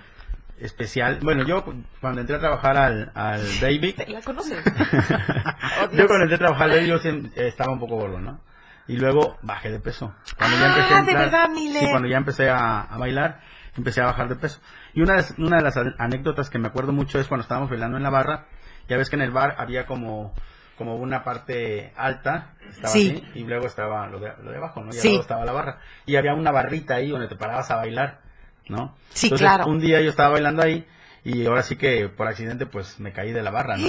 [0.64, 4.64] especial, bueno, yo cu- cuando entré a trabajar al, al David, ¿La conoces?
[5.94, 8.40] yo cuando entré a trabajar al David yo siem- estaba un poco gordo, ¿no?
[8.88, 10.14] Y luego bajé de peso.
[10.38, 11.50] Cuando ya Ah, empecé a de verdad.
[11.56, 13.40] Sí, cuando ya empecé a, a bailar,
[13.78, 14.60] empecé a bajar de peso.
[14.94, 17.70] Y una de, una de las an- anécdotas que me acuerdo mucho es cuando estábamos
[17.70, 18.48] bailando en la barra,
[18.90, 20.34] ya ves que en el bar había como
[20.78, 23.22] como una parte alta, estaba Sí.
[23.24, 24.90] así, y luego estaba lo de, lo de abajo, ¿no?
[24.90, 25.16] Y Sí.
[25.18, 25.78] estaba la barra.
[26.08, 28.22] Y había una barrita ahí donde te parabas a bailar,
[28.68, 28.96] ¿no?
[29.14, 29.66] Sí, Entonces, claro.
[29.68, 30.86] un día yo estaba bailando ahí
[31.24, 33.88] y ahora sí que por accidente pues me caí de la barra, ¿no?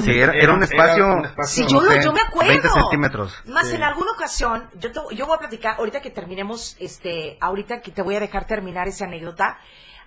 [0.00, 1.22] Sí, era, era un espacio.
[1.46, 2.48] Sí, yo, lo- yo me acuerdo.
[2.50, 3.34] 20 centímetros.
[3.46, 3.74] Más Sí.
[3.74, 7.90] en alguna ocasión, yo, te- yo voy a platicar, ahorita que terminemos, este, ahorita que
[7.90, 9.58] te voy a dejar terminar esa anécdota.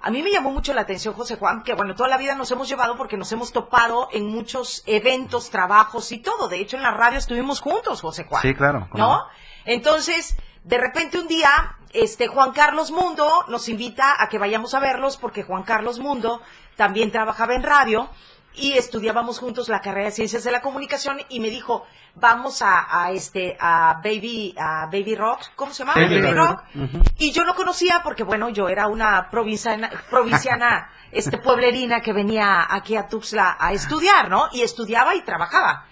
[0.02, 2.50] A mí me llamó mucho la atención, José Juan, que bueno, toda la vida nos
[2.52, 6.48] hemos llevado porque nos hemos topado en muchos eventos, trabajos y todo.
[6.48, 8.42] De hecho, en la radio estuvimos juntos, José Juan.
[8.42, 8.88] Sí, claro.
[8.90, 9.22] ¿cómo ¿no?
[9.66, 11.50] Entonces, de repente un día,
[11.94, 16.42] este Juan Carlos Mundo nos invita a que vayamos a verlos porque Juan Carlos Mundo
[16.76, 18.10] también trabajaba en radio
[18.56, 22.86] y estudiábamos juntos la carrera de Ciencias de la Comunicación y me dijo, vamos a,
[22.90, 25.94] a este a Baby a Baby Rock, ¿cómo se llama?
[25.96, 26.60] Baby Baby Rock.
[26.76, 26.90] Rock.
[27.18, 32.66] Y yo no conocía porque bueno, yo era una provinciana, provinciana este pueblerina que venía
[32.70, 34.50] aquí a Tuxtla a estudiar, ¿no?
[34.52, 35.86] Y estudiaba y trabajaba.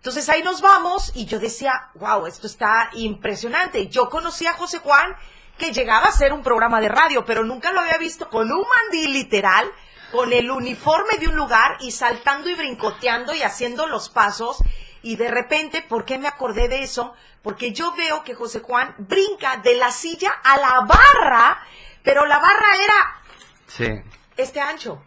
[0.00, 3.88] Entonces ahí nos vamos y yo decía, wow, esto está impresionante.
[3.88, 5.14] Yo conocí a José Juan
[5.58, 8.64] que llegaba a hacer un programa de radio, pero nunca lo había visto con un
[8.66, 9.70] mandil literal,
[10.10, 14.64] con el uniforme de un lugar y saltando y brincoteando y haciendo los pasos.
[15.02, 17.12] Y de repente, ¿por qué me acordé de eso?
[17.42, 21.62] Porque yo veo que José Juan brinca de la silla a la barra,
[22.02, 23.22] pero la barra era
[23.66, 24.02] Sí.
[24.38, 25.04] este ancho.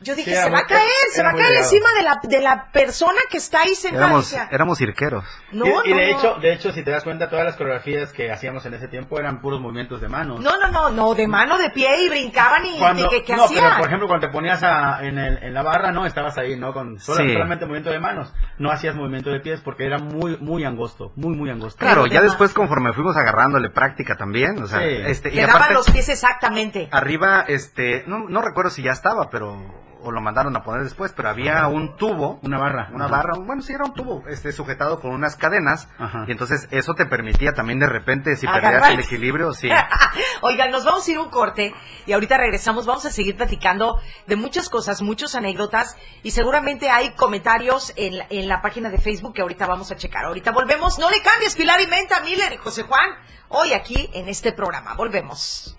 [0.00, 2.40] Yo dije, Sí, se va a caer, se va a caer encima de la, de
[2.40, 4.48] la persona que está ahí sentada.
[4.50, 5.24] Éramos, cirqueros.
[5.52, 6.18] no, y, y no, de no.
[6.18, 9.18] hecho, de hecho, si te das cuenta, todas las coreografías que hacíamos en ese tiempo
[9.18, 10.40] eran puros movimientos de manos.
[10.40, 13.44] No, no, no, no, de mano, de pie y brincaban y Cuando, ¿qué, qué no,
[13.44, 13.64] hacían?
[13.64, 16.56] pero por ejemplo, cuando te ponías a- en, el- en la barra, no, estabas ahí,
[16.56, 16.72] ¿no?
[16.72, 17.12] Con Sí.
[17.12, 18.32] solamente movimiento de manos.
[18.58, 21.78] No hacías movimiento de pies porque era muy, muy angosto, muy, muy angosto.
[21.78, 22.32] Claro, ya demás.
[22.32, 24.86] después conforme fuimos agarrándole práctica también, o sea, Sí.
[25.06, 26.88] este, y daban aparte, los pies exactamente.
[26.90, 29.56] arriba, este, no, no recuerdo si ya estaba, pero,
[30.04, 32.88] o lo mandaron a poner después, pero había un tubo, Una barra.
[32.92, 33.16] una Ajá.
[33.16, 36.24] barra, bueno, sí era un tubo, este, sujetado con unas cadenas, Ajá.
[36.28, 39.68] y entonces eso te permitía también de repente, si perdías el equilibrio, sí.
[40.42, 41.74] Oigan, nos vamos a ir un corte
[42.06, 47.14] y ahorita regresamos, vamos a seguir platicando de muchas cosas, muchas anécdotas y seguramente hay
[47.14, 50.24] comentarios en la, en la página de Facebook que ahorita vamos a checar.
[50.26, 53.10] Ahorita volvemos, no le cambies Pilar y Menta, Miller y José Juan,
[53.48, 54.94] hoy aquí en este programa.
[54.94, 55.78] Volvemos.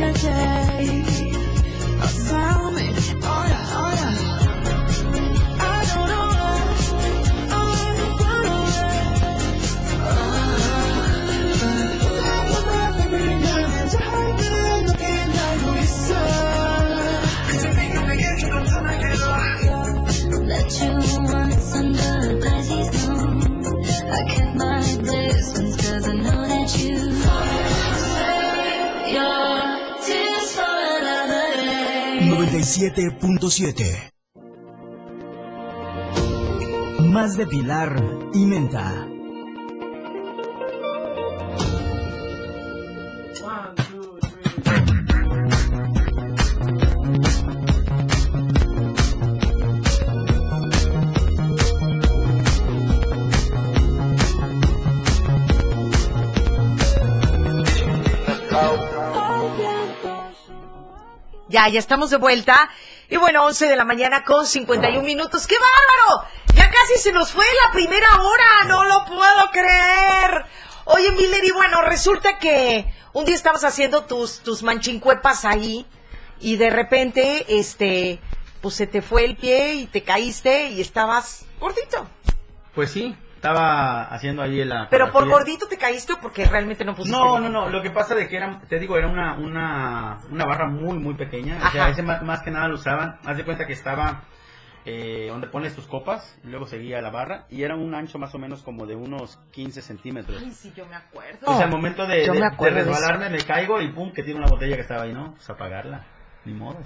[0.00, 0.69] Joseph.
[32.70, 34.12] 107.7.
[37.00, 38.00] Más de Pilar
[38.32, 39.08] y Menta.
[61.50, 62.70] Ya, ya estamos de vuelta.
[63.08, 65.48] Y bueno, 11 de la mañana con 51 minutos.
[65.48, 66.28] ¡Qué bárbaro!
[66.54, 68.64] Ya casi se nos fue la primera hora.
[68.68, 70.46] No lo puedo creer.
[70.84, 75.86] Oye, Miller, y bueno, resulta que un día estabas haciendo tus, tus manchincuepas ahí
[76.38, 78.20] y de repente, este,
[78.60, 82.08] pues se te fue el pie y te caíste y estabas gordito.
[82.76, 84.88] Pues sí, estaba haciendo ahí la...
[84.90, 87.90] Pero por gordito te caíste o porque realmente no pusiste No, no, no, lo que
[87.90, 91.56] pasa de que era, te digo, era una, una, una barra muy, muy pequeña.
[91.66, 93.18] O sea, ese más, más que nada lo usaban.
[93.24, 94.24] Haz de cuenta que estaba
[94.84, 98.34] eh, donde pones tus copas, y luego seguía la barra, y era un ancho más
[98.34, 100.36] o menos como de unos 15 centímetros.
[100.42, 101.38] Ay, sí, yo me acuerdo.
[101.46, 102.50] O sea, al momento de, de- me de
[102.90, 105.32] resbalarme, me caigo y pum, que tiene una botella que estaba ahí, ¿no?
[105.32, 106.04] Pues apagarla.
[106.44, 106.78] Ni modo.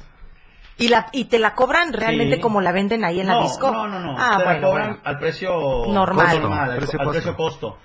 [0.76, 2.40] ¿Y, la, ¿Y te la cobran realmente Sí.
[2.40, 3.70] como la venden ahí en la disco?
[3.70, 4.16] No, no, no.
[4.18, 5.02] Ah, Te la bueno, cobran bueno.
[5.04, 5.50] al precio
[5.88, 6.26] Normal.
[6.26, 7.12] costo normal, al, Precio al costo.
[7.22, 7.78] precio costo.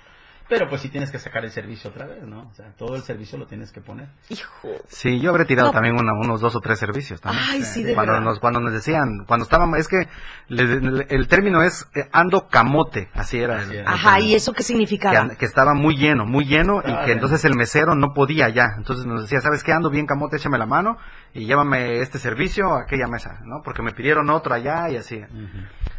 [0.50, 2.48] Pero pues sí tienes que sacar el servicio otra vez, ¿no?
[2.50, 4.08] O sea, todo el servicio lo tienes que poner.
[4.28, 4.68] Hijo.
[4.88, 5.72] Sí, yo habré tirado No.
[5.72, 7.44] también una- unos dos o tres servicios también.
[7.48, 8.26] Ay, sí, de cuando verdad.
[8.26, 10.08] nos cuando nos decían, cuando estábamos, es que
[10.48, 13.62] le- le- el término es eh, ando camote, así era.
[13.62, 15.18] el- Ajá, el- ¿y eso qué que, significaba?
[15.20, 18.48] an- que estaba muy lleno, muy lleno y Ah, que entonces el mesero no podía
[18.48, 18.66] ya.
[18.76, 19.72] Entonces nos decía, ¿sabes qué?
[19.72, 20.98] Ando bien camote, échame la mano
[21.32, 23.62] y llévame este servicio a aquella mesa, ¿no?
[23.64, 25.22] Porque me pidieron otro allá y así.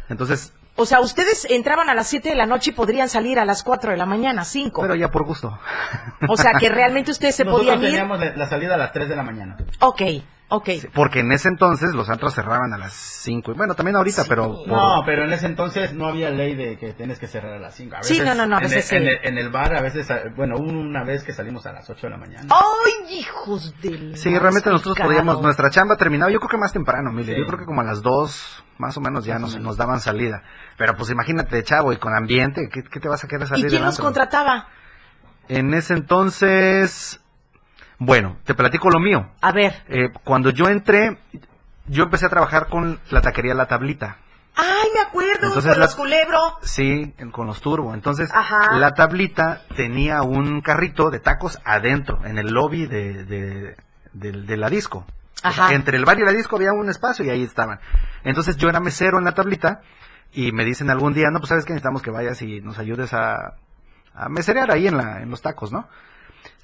[0.08, 3.44] Entonces, O sea, ustedes entraban a las 7 de la noche y podrían salir a
[3.44, 4.80] las 4 de la mañana, 5.
[4.80, 5.58] pero ya por gusto.
[6.28, 7.90] O sea, que realmente ustedes se Nosotros podían ir.
[7.90, 9.56] teníamos la, la salida a las 3 de la mañana.
[9.80, 10.00] Ok,
[10.56, 10.68] ok.
[10.94, 13.54] Porque en ese entonces los antros cerraban a las 5.
[13.54, 14.48] Bueno, también ahorita, pero...
[14.54, 17.58] por- No, pero en ese entonces no había ley de que tienes que cerrar a
[17.58, 17.96] las 5.
[18.02, 19.18] Sí, no, no, no, a en, veces el, en, sí.
[19.22, 22.06] el, en el bar, a veces, eh, bueno, una vez que salimos a las 8
[22.06, 22.46] de la mañana.
[22.50, 25.08] ¡Ay, hijos de Sí, realmente nosotros picado.
[25.10, 27.40] podíamos, nuestra chamba terminaba, yo creo que más temprano, Mile, Sí.
[27.40, 30.42] yo creo que como a las dos, más o menos ya nos, nos daban salida.
[30.76, 33.68] Pero pues imagínate, chavo, y con ambiente, ¿qué, qué te vas a querer salir ¿Y
[33.70, 34.04] quién antro?
[34.04, 34.68] contrataba?
[35.48, 37.20] En ese entonces,
[38.04, 39.30] bueno, te platico lo mío.
[39.40, 39.74] A ver.
[39.88, 41.18] Eh, cuando yo entré,
[41.86, 44.16] yo empecé a trabajar con la taquería La Tablita.
[44.54, 45.46] ¡Ay, me acuerdo!
[45.46, 46.38] Entonces con la- los culebro.
[46.62, 47.94] Sí, con los turbo.
[47.94, 48.76] Entonces, Ajá.
[48.76, 53.76] la tablita tenía un carrito de tacos adentro, en el lobby de, de,
[54.12, 55.06] de- de la disco.
[55.42, 55.72] Ajá.
[55.72, 57.80] Entre el bar y la disco había un espacio y ahí estaban.
[58.24, 59.80] Entonces yo era mesero en la tablita
[60.34, 63.12] y me dicen algún día, no, pues sabes que necesitamos que vayas y nos ayudes
[63.14, 63.54] a,
[64.14, 65.88] a meserear ahí en, la, en los tacos, ¿no?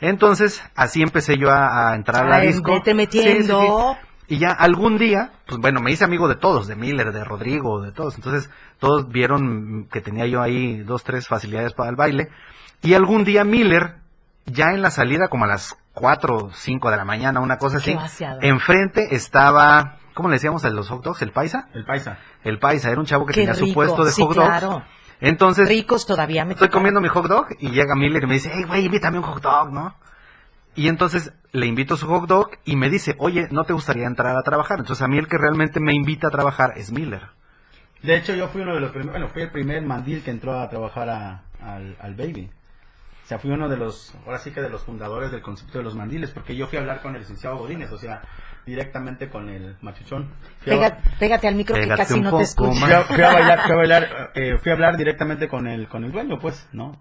[0.00, 2.72] Entonces, así empecé yo a, a entrar a la Ay, disco.
[2.72, 3.96] vete Sí, sí, metiendo.
[4.00, 4.34] sí.
[4.34, 7.80] Y ya algún día, pues bueno, me hice amigo de todos, de Miller, de Rodrigo,
[7.80, 8.14] de todos.
[8.16, 12.28] Entonces, todos vieron que tenía yo ahí dos, tres facilidades para el baile.
[12.82, 13.94] Y algún día Miller,
[14.44, 17.78] ya en la salida, como a las 4 o 5 de la mañana, una cosa
[17.78, 18.38] Qué así, vaciado.
[18.42, 21.22] enfrente estaba, ¿cómo le decíamos a los hot dogs?
[21.22, 21.68] ¿El paisa?
[21.72, 22.18] El paisa.
[22.44, 24.46] El paisa, era un chavo que Qué tenía su puesto de sí, hot dogs.
[24.46, 24.82] claro.
[25.20, 28.50] Entonces, Ricos todavía me estoy comiendo mi hot dog y llega Miller y me dice,
[28.54, 29.94] hey, güey, invítame un hot dog, ¿no?
[30.76, 34.36] Y entonces le invito su hot dog y me dice, oye, ¿no te gustaría entrar
[34.36, 34.78] a trabajar?
[34.78, 37.22] Entonces a mí el que realmente me invita a trabajar es Miller.
[38.02, 40.60] De hecho, yo fui uno de los primeros, bueno, fui el primer mandil que entró
[40.60, 42.48] a trabajar a- al, al Baby.
[43.24, 45.84] O sea, fui uno de los, ahora sí que de los fundadores del concepto de
[45.84, 48.22] los mandiles, porque yo fui a hablar con el licenciado Godínez, o sea,
[48.68, 50.30] directamente con el machuchón.
[50.64, 52.72] Pega- pégate al micro que Pégate casi un no te poco escucho.
[52.84, 55.88] fui a, fui a bailar, fui a bailar, eh, fui a hablar directamente con el,
[55.88, 57.00] con el dueño, pues, ¿no?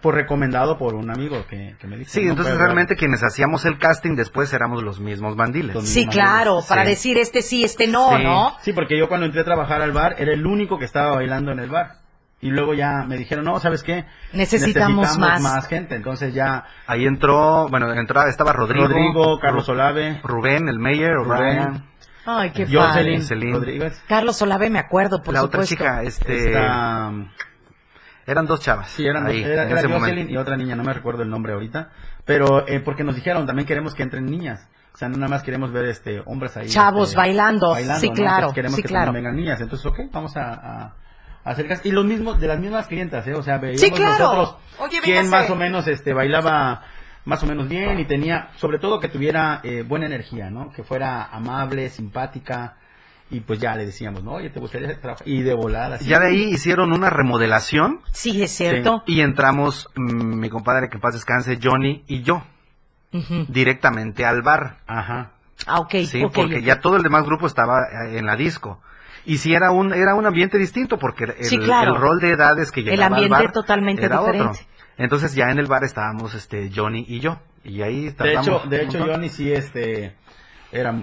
[0.00, 2.10] Por recomendado por un amigo que, que me dijo.
[2.10, 2.30] Sí, ¿no?
[2.30, 2.68] entonces a hablar.
[2.68, 5.76] realmente quienes hacíamos el casting después éramos los mismos bandiles.
[5.86, 6.88] Sí, claro, para Sí.
[6.90, 8.56] decir este sí, este no, sí, ¿no?
[8.62, 11.52] Sí, porque yo cuando entré a trabajar al bar era el único que estaba bailando
[11.52, 11.96] en el bar.
[12.44, 14.04] Y luego ya me dijeron, no, ¿sabes qué?
[14.34, 15.66] Necesitamos más.
[15.66, 15.94] gente.
[15.94, 18.86] Entonces ya Ahí entró, bueno, entraba, estaba Rodrigo.
[18.86, 21.82] Rodrigo, Carlos Olave, Rubén, el Mayor, Rubén.
[22.26, 23.54] Ay, qué Jocelyn.
[23.54, 24.04] Rodríguez.
[24.06, 25.56] Carlos Olave, me acuerdo, por la supuesto.
[25.62, 26.48] otra chica, este...
[26.48, 27.12] Esta,
[28.26, 28.88] Eran dos chavas.
[28.90, 30.32] sí, eran, ahí, era, en era ese Jocelyn momento.
[30.32, 31.92] y otra niña, no me recuerdo el nombre ahorita.
[32.26, 34.68] Pero eh, porque nos dijeron, también queremos que entren niñas.
[34.92, 36.68] O sea, no nada más queremos ver este hombres ahí.
[36.68, 37.74] Chavos este, bailando.
[37.74, 38.14] Sí, ¿no?
[38.14, 39.06] claro, Entonces queremos sí, que claro.
[39.06, 39.60] también vengan niñas.
[39.62, 40.94] Entonces, ok, vamos a, a,
[41.84, 43.34] Y los mismos, de las mismas clientas, ¿eh?
[43.34, 44.18] O sea, veíamos Sí, claro.
[44.18, 46.82] nosotros Oye, quién más o menos este bailaba
[47.26, 50.70] más o menos bien y tenía, sobre todo que tuviera eh, buena energía, ¿no?
[50.72, 52.76] Que fuera amable, simpática.
[53.30, 54.32] Y pues ya le decíamos, ¿no?
[54.32, 55.26] Oye, ¿te gustaría trabajar?
[55.26, 55.96] Y de volada.
[55.96, 56.04] así.
[56.04, 59.02] Ya de ahí hicieron una remodelación Sí, es cierto.
[59.06, 62.42] y entramos mm, mi compadre que en paz descanse, Johnny y yo,
[63.48, 64.78] directamente al bar.
[64.86, 65.32] Ajá.
[65.66, 65.94] Ah, ok.
[66.06, 67.78] Sí, ok, porque ya todo el demás grupo estaba
[68.08, 68.80] eh, en la disco.
[69.26, 71.94] Y sí era un era un ambiente distinto porque el, Sí, claro.
[71.94, 74.46] el rol de edades que El llegaba al ambiente bar totalmente era diferente.
[74.50, 74.60] otro.
[74.96, 78.82] Entonces ya en el bar estábamos este Johnny y yo y ahí De hecho, de
[78.84, 78.98] hecho.
[79.04, 80.14] Johnny sí, este,
[80.70, 80.94] era,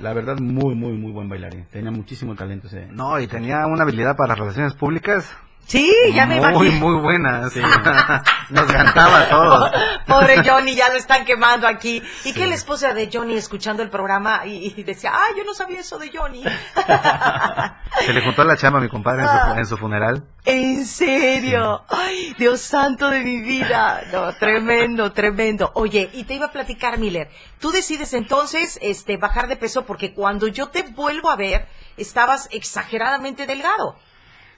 [0.00, 1.66] la verdad, muy, muy, muy buen bailarín.
[1.70, 2.86] Tenía muchísimo talento ese.
[2.90, 5.36] No, y tenía una habilidad para las relaciones públicas.
[5.68, 6.86] Sí, ya me muy, imagino.
[6.88, 7.50] muy buena.
[7.50, 7.60] sí.
[8.48, 9.70] Nos cantaba a todos.
[10.06, 12.02] Pobre Johnny, ya lo están quemando aquí.
[12.24, 15.52] ¿Y qué la esposa de Johnny escuchando el programa y, y decía, ay, yo no
[15.52, 16.42] sabía eso de Johnny?
[18.00, 20.24] Se le juntó la chamba a mi compadre en su, en su funeral.
[20.46, 21.84] ¿En serio?
[21.90, 24.00] Ay, Dios santo de mi vida.
[24.10, 25.70] No, tremendo, tremendo.
[25.74, 27.28] Oye, y te iba a platicar, Miller.
[27.60, 32.48] Tú decides entonces este, bajar de peso porque cuando yo te vuelvo a ver, estabas
[32.52, 33.96] exageradamente delgado.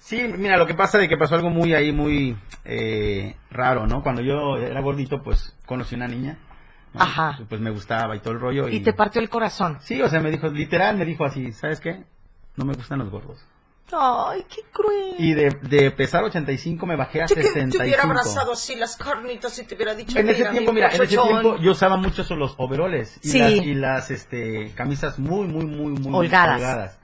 [0.01, 4.03] Sí, mira, lo que pasa de que pasó algo muy ahí, muy eh, raro, ¿no?
[4.03, 6.39] Cuando yo era gordito, pues conocí una niña.
[6.95, 7.03] ¿no?
[7.03, 7.39] Ajá.
[7.49, 8.69] Pues me gustaba y todo el rollo.
[8.69, 9.79] Y, Y te partió el corazón.
[9.81, 12.03] Sí, o sea, me dijo, literal, me dijo así, ¿sabes qué?
[12.57, 13.39] No me gustan los gordos.
[13.93, 15.15] Ay, qué cruel.
[15.19, 17.85] Y de, de pesar 85 me bajé a Yo que te 65.
[17.85, 20.89] hubiera abrazado así las carnitas y te hubiera dicho, En ese "Mira, tiempo, mi mira,
[20.89, 21.29] en ese muchachón".
[21.43, 23.39] tiempo yo usaba mucho los overoles y Sí.
[23.41, 26.99] las, y las este, camisas muy, muy, muy, muy Holgadas.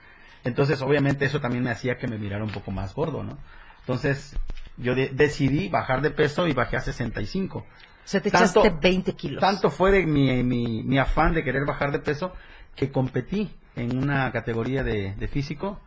[0.47, 3.37] Entonces, obviamente, eso también me hacía que me mirara un poco más gordo, ¿no?
[3.81, 4.37] Entonces,
[4.77, 7.59] yo de- decidí bajar de peso y bajé a 65.
[7.59, 7.65] O
[8.05, 9.41] sea, te Tanto- echaste 20 kilos.
[9.41, 12.33] Tanto fue de mi, mi, mi afán de querer bajar de peso
[12.75, 15.81] que competí en una categoría de, de físico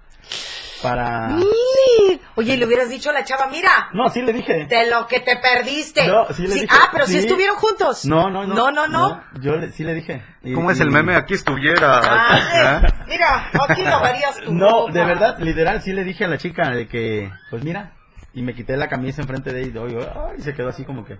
[0.81, 1.27] para...
[1.29, 2.19] Mire.
[2.35, 4.65] Oye, le hubieras dicho a la chava, mira, No, sí le dije.
[4.65, 6.07] de lo que te perdiste.
[6.07, 6.67] No, sí le dije.
[6.69, 7.19] Ah, pero si Sí.
[7.19, 8.05] estuvieron juntos.
[8.05, 8.53] No, no, no.
[8.55, 9.23] No, no, no.
[9.41, 10.23] Yo le- sí le dije.
[10.43, 11.15] Y- ¿Cómo es el y- meme?
[11.15, 11.99] Aquí estuviera.
[12.03, 12.39] Ah,
[12.83, 13.05] ¿Ah?
[13.07, 14.93] Mira, aquí lavarías tu No, ropa.
[14.93, 17.93] de verdad, literal, sí le dije a la chica de que, pues mira,
[18.33, 21.17] y me quité la camisa enfrente de ella y, ay, se quedó así como que,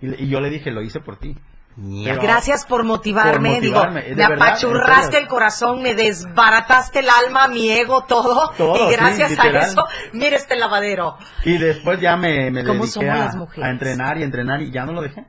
[0.00, 1.36] y, le- y yo le dije, lo hice por ti.
[2.04, 7.08] Pero- Gracias por motivarme, Por motivarme, digo, me verdad, apachurraste el corazón, me desbarataste el
[7.08, 11.16] alma, mi ego, todo, Todo, y sí, gracias a eso, mira este lavadero.
[11.44, 13.64] Y después ya me, me ¿Cómo dediqué somos a, las mujeres?
[13.64, 15.24] a entrenar y entrenar y ya no lo dejé.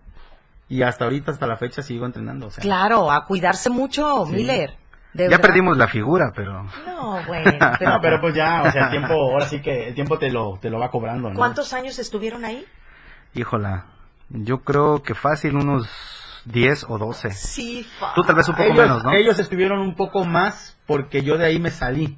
[0.67, 2.47] Y hasta ahorita, hasta la fecha, sigo entrenando.
[2.47, 4.33] O sea, Claro, a cuidarse mucho, Sí.
[4.33, 4.71] Miller.
[5.13, 5.41] de Ya verdad.
[5.41, 6.63] perdimos la figura, pero...
[6.85, 9.93] No, bueno, pero, No, pero pues ya, o sea, el tiempo, ahora sí que el
[9.95, 11.35] tiempo te lo, te lo va cobrando, ¿no?
[11.35, 12.65] ¿cuántos años estuvieron ahí?
[13.33, 13.85] Híjola,
[14.29, 15.89] yo creo que fácil unos
[16.45, 17.31] 10 o 12.
[17.31, 19.11] Sí, fa- Tú tal vez un poco ellos, menos, ¿no?
[19.13, 22.17] ellos estuvieron un poco más porque yo de ahí me salí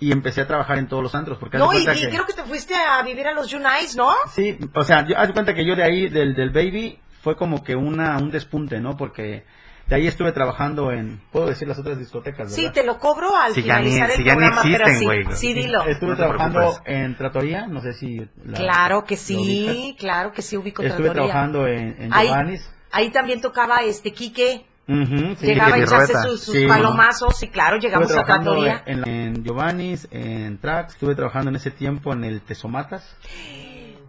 [0.00, 1.38] y empecé a trabajar en todos los antros.
[1.38, 4.12] Porque No, y, y que- creo que te fuiste a vivir a los Unites, ¿no?
[4.32, 7.62] Sí, o sea, yo, haz cuenta que yo de ahí, del, del Baby, fue como
[7.64, 8.96] que una un despunte, ¿no?
[8.96, 9.44] Porque
[9.86, 12.54] de ahí estuve trabajando en, puedo decir las otras discotecas, ¿verdad?
[12.54, 14.74] Sí, te lo cobro al Si ya ni- finalizar el si ya ni programa, pero
[14.86, 15.36] existen, sí, güey.
[15.36, 15.84] sí, dilo.
[15.86, 16.82] Estuve No trabajando preocupes.
[16.86, 18.18] en Tratoría, no sé si...
[18.44, 21.28] la- Claro que sí, claro que sí, ubico Estuve Trattoria.
[21.32, 22.70] trabajando en, en Ahí, Giovanni's.
[22.94, 25.46] Ahí también tocaba este Quique, sí.
[25.46, 26.66] llegaba a echarse sus, sus Sí.
[26.66, 28.82] palomazos, y claro, llegamos a Trattoria.
[28.86, 33.16] en, en Giovanni's, en Trax, estuve trabajando en ese tiempo en el Tesomatas.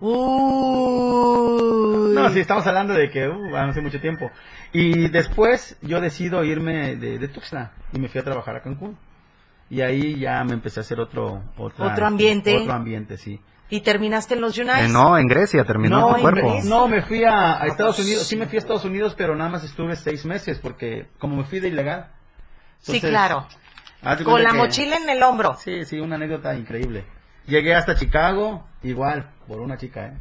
[0.01, 2.13] Uy.
[2.15, 4.29] No, sí, estamos hablando de que uh, hace mucho tiempo.
[4.73, 8.97] Y después yo decido irme de, de Tuxtla y me fui a trabajar a Cancún.
[9.69, 11.41] Y ahí ya me empecé a hacer otro...
[11.57, 12.55] otra- Otro ambiente.
[12.57, 13.39] Otro ambiente, sí.
[13.70, 14.89] ¿Y terminaste en los Unites?
[14.89, 16.53] Eh, no, en Grecia terminó no, tu cuerpo.
[16.55, 18.28] me- no, me fui a, a Estados Unidos.
[18.28, 21.43] Sí me fui a Estados Unidos, pero nada más estuve seis meses porque como me
[21.45, 22.11] fui de ilegal.
[22.80, 23.47] sí, claro.
[24.24, 25.55] Con la que- mochila en el hombro.
[25.55, 27.05] Sí, sí, una anécdota increíble.
[27.47, 30.13] Llegué hasta Chicago, igual, por una chica, ¿eh?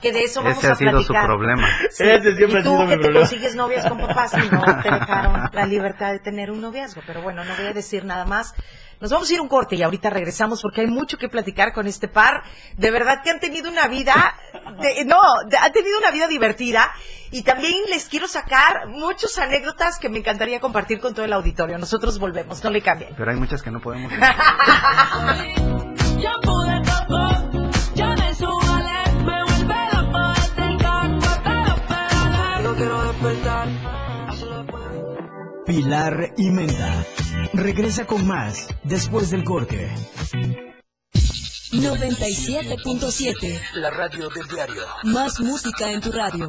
[0.00, 1.26] Que de eso vamos Ese ha a sido su platicar.
[1.26, 1.68] problema.
[1.90, 2.04] Sí.
[2.04, 3.20] Ese siempre y ha tú sido mi que te problema.
[3.20, 7.02] consigues novias con papás y no te dejaron la libertad de tener un noviazgo.
[7.06, 8.54] Pero bueno, no voy a decir nada más.
[9.00, 11.86] Nos vamos a ir un corte y ahorita regresamos porque hay mucho que platicar con
[11.86, 12.42] este par.
[12.76, 14.34] De verdad que han tenido una vida,
[14.80, 16.90] de- no, de- han tenido una vida divertida
[17.30, 21.76] y también les quiero sacar muchas anécdotas que me encantaría compartir con todo el auditorio.
[21.76, 23.14] Nosotros volvemos, no le cambien.
[23.16, 24.12] Pero hay muchas que no podemos.
[33.24, 33.68] despertar.
[35.66, 37.06] Pilar y Menta.
[37.52, 39.90] Regresa con más después del corte.
[41.72, 43.60] 97.7.
[43.74, 44.82] La radio del diario.
[45.04, 46.48] Más música en tu radio.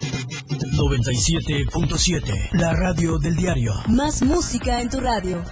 [0.00, 2.50] 97.7.
[2.52, 3.74] La radio del diario.
[3.88, 5.44] Más música en tu radio.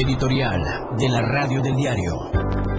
[0.00, 0.62] Editorial
[0.96, 2.30] de la radio del diario.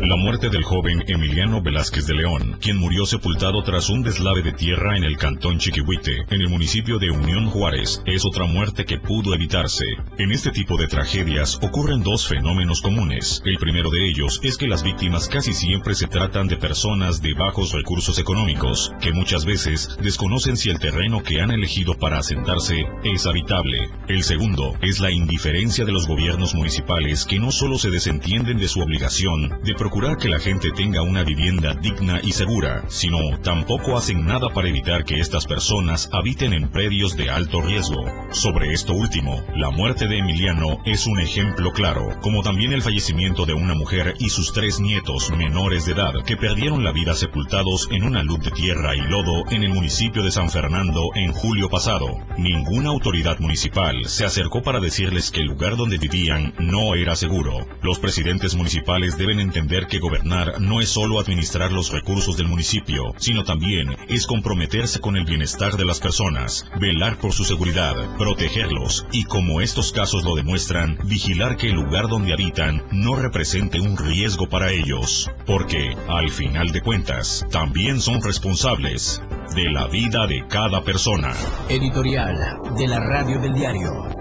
[0.01, 4.53] La muerte del joven Emiliano Velázquez de León, quien murió sepultado tras un deslave de
[4.53, 8.97] tierra en el cantón Chiquihuite, en el municipio de Unión Juárez, es otra muerte que
[8.97, 9.84] pudo evitarse.
[10.17, 13.41] En este tipo de tragedias ocurren dos fenómenos comunes.
[13.43, 17.34] El primero de ellos es que las víctimas casi siempre se tratan de personas de
[17.34, 22.86] bajos recursos económicos, que muchas veces desconocen si el terreno que han elegido para asentarse
[23.03, 23.89] es habitable.
[24.07, 28.68] El segundo es la indiferencia de los gobiernos municipales que no solo se desentienden de
[28.68, 33.97] su obligación de procurar que la gente tenga una vivienda digna y segura, sino tampoco
[33.97, 38.05] hacen nada para evitar que estas personas habiten en predios de alto riesgo.
[38.32, 43.47] Sobre esto último, la muerte de Emiliano es un ejemplo claro, como también el fallecimiento
[43.47, 47.88] de una mujer y sus tres nietos menores de edad que perdieron la vida sepultados
[47.91, 51.70] en una luz de tierra y lodo en el municipio de San Fernando en julio
[51.70, 52.05] pasado.
[52.38, 57.68] Ninguna autoridad municipal se acercó para decirles que el lugar donde vivían no era seguro.
[57.82, 63.14] Los presidentes municipales deben entender que gobernar no es solo administrar los recursos del municipio,
[63.18, 69.06] sino también es comprometerse con el bienestar de las personas, velar por su seguridad, protegerlos
[69.12, 73.98] y, como estos casos lo demuestran, vigilar que el lugar donde habitan no represente un
[73.98, 79.22] riesgo para ellos, porque, al final de cuentas, también son responsables
[79.56, 81.34] de la vida de cada persona.
[81.70, 84.18] Editorial de la radio del diario.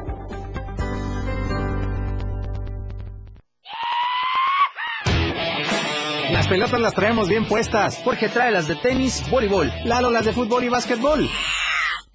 [6.38, 8.00] Las pelotas las traemos bien puestas.
[8.04, 9.72] Jorge trae las de tenis, voleibol.
[9.84, 11.28] Lalo las de fútbol y básquetbol.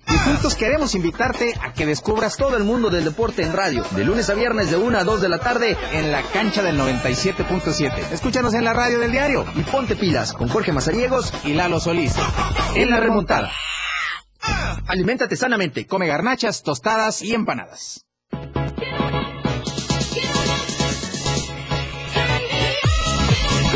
[0.08, 3.84] Y juntos queremos invitarte a que descubras todo el mundo del deporte en radio.
[3.92, 6.80] De lunes a viernes de 1 a 2 de la tarde en la cancha del
[6.80, 8.14] 97.7.
[8.14, 12.16] Escúchanos en la radio del diario y ponte pilas con Jorge Mazariegos y Lalo Solís.
[12.76, 13.52] En la remontada.
[14.88, 15.86] Aliméntate sanamente.
[15.86, 18.06] Come garnachas, tostadas y empanadas.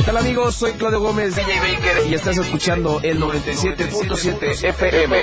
[0.07, 0.55] Tal amigos?
[0.55, 5.17] Soy Claudio Gómez, DJ Baker, y estás escuchando el 97.7 FM.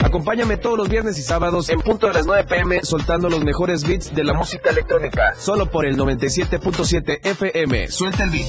[0.00, 3.86] Acompáñame todos los viernes y sábados en punto de las 9 pm soltando los mejores
[3.86, 5.36] beats de la música electrónica.
[5.38, 7.86] Solo por el 97.7 FM.
[7.88, 8.48] Suelta el beat.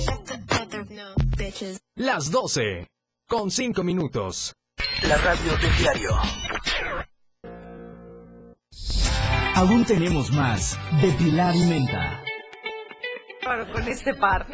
[1.93, 2.87] Las 12.
[3.27, 4.55] Con 5 minutos.
[5.07, 6.09] La radio del diario.
[9.53, 12.25] Aún tenemos más de Pilar y Menta.
[13.45, 14.47] Con este par.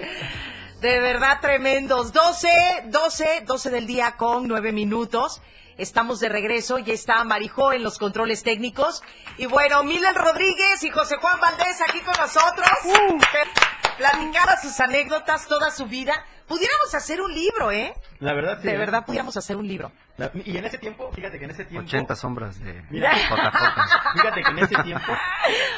[0.82, 2.12] De verdad tremendos.
[2.12, 2.50] 12,
[2.88, 5.42] 12, 12 del día con 9 minutos.
[5.78, 9.02] Estamos de regreso, ya está Marijo en los controles técnicos.
[9.38, 12.68] Y bueno, Milen Rodríguez y José Juan Valdés aquí con nosotros.
[12.84, 16.26] Que Platicar sus anécdotas, toda su vida.
[16.48, 17.94] Pudiéramos hacer un libro, ¿eh?
[18.20, 18.68] La verdad, sí.
[18.68, 18.78] De ¿eh?
[18.78, 19.94] verdad, pudiéramos hacer un libro.
[20.18, 21.88] La- y en ese tiempo, fíjate que en ese tiempo...
[21.88, 24.14] 80 sombras de Mira, JJ.
[24.14, 25.14] fíjate que en ese tiempo...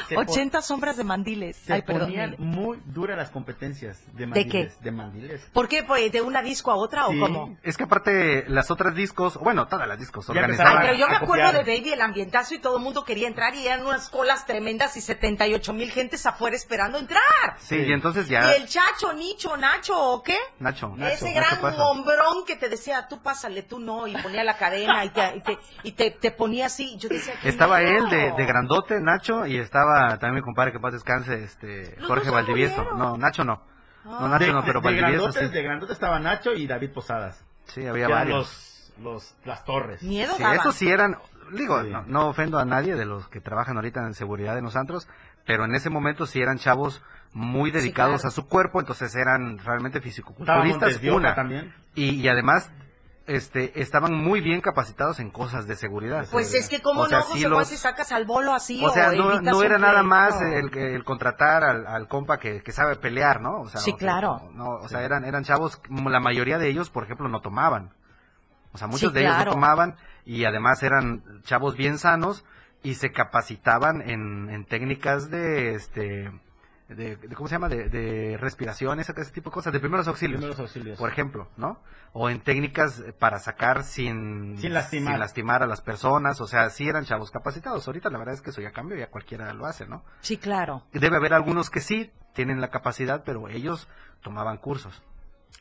[0.08, 1.56] se po- 80 sombras de mandiles.
[1.56, 2.02] Se Ay, perdón.
[2.08, 2.46] ponían Milen.
[2.50, 4.74] muy duras las competencias de ¿De mandiles.
[4.76, 4.84] qué?
[4.84, 5.40] De mandiles.
[5.52, 5.82] ¿Por qué?
[5.84, 7.16] Pues, ¿De una disco a otra Sí.
[7.18, 7.56] o cómo?
[7.62, 10.82] Es que aparte las otras discos, bueno, todas las discos Ya Ay, organizaban.
[10.82, 11.64] pero yo me acuerdo copiar.
[11.64, 14.96] de Baby, el ambientazo y todo el mundo quería entrar y eran unas colas tremendas
[14.96, 17.22] y 78 mil gentes afuera esperando entrar.
[17.58, 20.36] Sí, y entonces ya ¿Y el Chacho, Nicho, Nacho o qué?
[20.58, 21.84] Nacho, Ese Nacho, gran Nacho pasa.
[21.86, 25.40] hombrón que te decía, tú pásale, tú no, y ponía la cadena y te, y
[25.40, 26.96] te, y te, te ponía así.
[26.98, 30.80] Yo decía, ¿qué Estaba él de, de grandote, Nacho, y estaba también mi compadre que
[30.80, 32.82] paz descanse, este, Jorge Valdivieso.
[32.96, 33.62] No, Nacho no.
[34.04, 34.18] Ah.
[34.20, 35.54] No, Nacho de, no, pero de, de Valdivieso grandotes, sí.
[35.54, 37.44] de grandote estaba Nacho y David Posadas.
[37.66, 38.36] Sí, había varios.
[38.36, 40.02] Los, los, las torres.
[40.02, 41.16] Miedo Sí, esos sí eran,
[41.52, 41.90] digo, Sí.
[41.90, 45.08] no, no ofendo a nadie de los que trabajan ahorita en seguridad en los antros,
[45.46, 47.02] pero en ese momento sí eran chavos
[47.32, 48.28] muy dedicados claro.
[48.28, 51.34] a su cuerpo, entonces eran realmente fisicoculturistas, una.
[51.34, 51.74] también.
[51.94, 52.70] Y, y además,
[53.26, 56.26] este, estaban muy bien capacitados en cosas de seguridad.
[56.30, 58.84] Pues es que cómo O sea, no, José Juan, los- si sacas al bolo así
[58.84, 62.96] O sea, no, era nada más el, el contratar al, al compa que, que sabe
[62.96, 63.60] pelear, ¿no?
[63.62, 64.50] O sea, Sí, o claro.
[64.52, 67.94] No, o sea, eran, eran chavos, la mayoría de ellos, por ejemplo, no tomaban.
[68.72, 69.96] O sea, muchos Sí, de ellos no tomaban
[70.26, 72.44] y además eran chavos bien sanos
[72.82, 76.30] y se capacitaban en, en técnicas de, este,
[76.88, 77.68] de, de- ¿cómo se llama?
[77.68, 80.38] De, de respiración, ese, ese tipo de cosas, de primeros auxilios.
[80.38, 80.98] Primeros auxilios.
[80.98, 81.80] Por ejemplo, ¿no?
[82.12, 85.14] O en técnicas para sacar sin, Sin lastimar.
[85.14, 87.86] sin lastimar a las personas, o sea, sí eran chavos capacitados.
[87.86, 90.04] Ahorita la verdad es que eso ya cambió, ya cualquiera lo hace, ¿no?
[90.20, 90.84] Sí, claro.
[90.92, 93.88] Debe haber algunos que sí tienen la capacidad, pero ellos
[94.22, 95.02] tomaban cursos.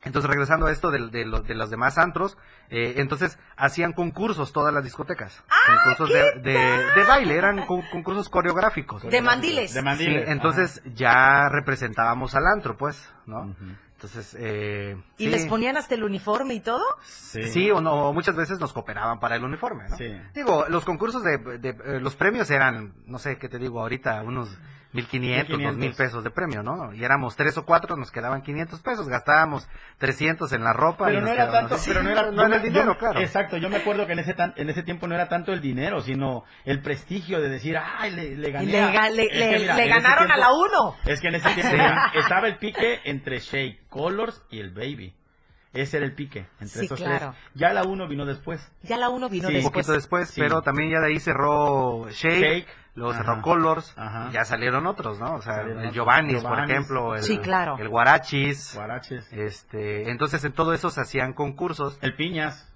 [0.06, 2.38] Entonces, regresando a esto de, de los, de los demás antros,
[2.70, 5.42] eh, entonces hacían concursos todas las discotecas.
[5.86, 9.04] concursos de, de- de baile, eran con- concursos coreográficos.
[9.04, 9.74] De mandiles.
[9.74, 10.28] De Sí, mandiles.
[10.28, 13.56] entonces ya representábamos al antro, pues, ¿no?
[13.96, 15.30] Entonces, eh, ¿Y sí.
[15.30, 16.84] les ponían hasta el uniforme y todo?
[17.04, 17.44] Sí.
[17.44, 19.96] Sí, o no, muchas veces nos cooperaban para el uniforme, ¿no?
[19.96, 20.14] Sí.
[20.36, 24.22] Digo, los concursos de, de- eh, los premios eran, no sé qué te digo ahorita,
[24.24, 24.50] unos
[24.94, 25.74] 1500, 1500.
[25.78, 26.94] 2000 pesos de premio, ¿no?
[26.94, 29.68] Y éramos tres o cuatro, nos quedaban 500 pesos, gastábamos
[29.98, 31.06] 300 en la ropa.
[31.06, 31.90] y Pero nos no era tanto, así.
[31.90, 33.20] pero no era, no era el dinero, yo- claro.
[33.20, 35.62] Exacto, yo me acuerdo que en ese tan- en ese tiempo no era tanto el
[35.62, 38.66] dinero, sino el prestigio de decir, ay, le, le gané.
[38.72, 38.92] Le a-".
[38.94, 40.96] ga- le- Es que le- mira, le en ese ganaron a la uno.
[41.06, 42.20] Es que en ese tiempo Sí.
[42.20, 45.16] estaba el pique entre Shake, Colors y el Baby.
[45.74, 47.32] Ese era el pique entre Sí, esos claro.
[47.32, 47.52] tres.
[47.56, 48.62] Ya la uno vino después.
[48.84, 49.74] Ya la uno vino Sí, un después.
[49.74, 50.40] poquito después, Sí.
[50.40, 52.68] pero también ya de ahí cerró Shake, Shake.
[52.96, 53.24] Luego Ajá.
[53.24, 54.28] cerró Colors, Ajá.
[54.30, 55.36] y ya salieron otros, ¿no?
[55.36, 55.94] O sea, Salieron el otros.
[55.96, 56.70] Giovannis, por Giovannis.
[56.72, 57.78] ejemplo, el, Sí, claro.
[57.80, 59.32] el Guarachis, Guaraches.
[59.34, 62.70] este, entonces en todo eso se hacían concursos, El Piñas.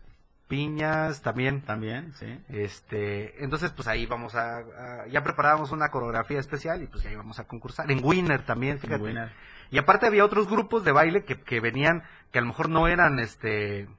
[0.48, 2.40] piñas también, También, sí.
[2.50, 7.12] Este, entonces pues ahí vamos a, a- ya preparábamos una coreografía especial y pues ya
[7.12, 7.92] íbamos a concursar.
[7.92, 9.02] En Winner también, fíjate.
[9.04, 9.32] Winner.
[9.72, 12.88] Y aparte había otros grupos de baile que, que venían, que a lo mejor no
[12.88, 13.90] eran este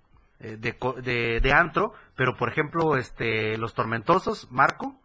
[0.41, 4.99] eh, de, co- de, de antro, pero por ejemplo, este, los tormentosos, Marco,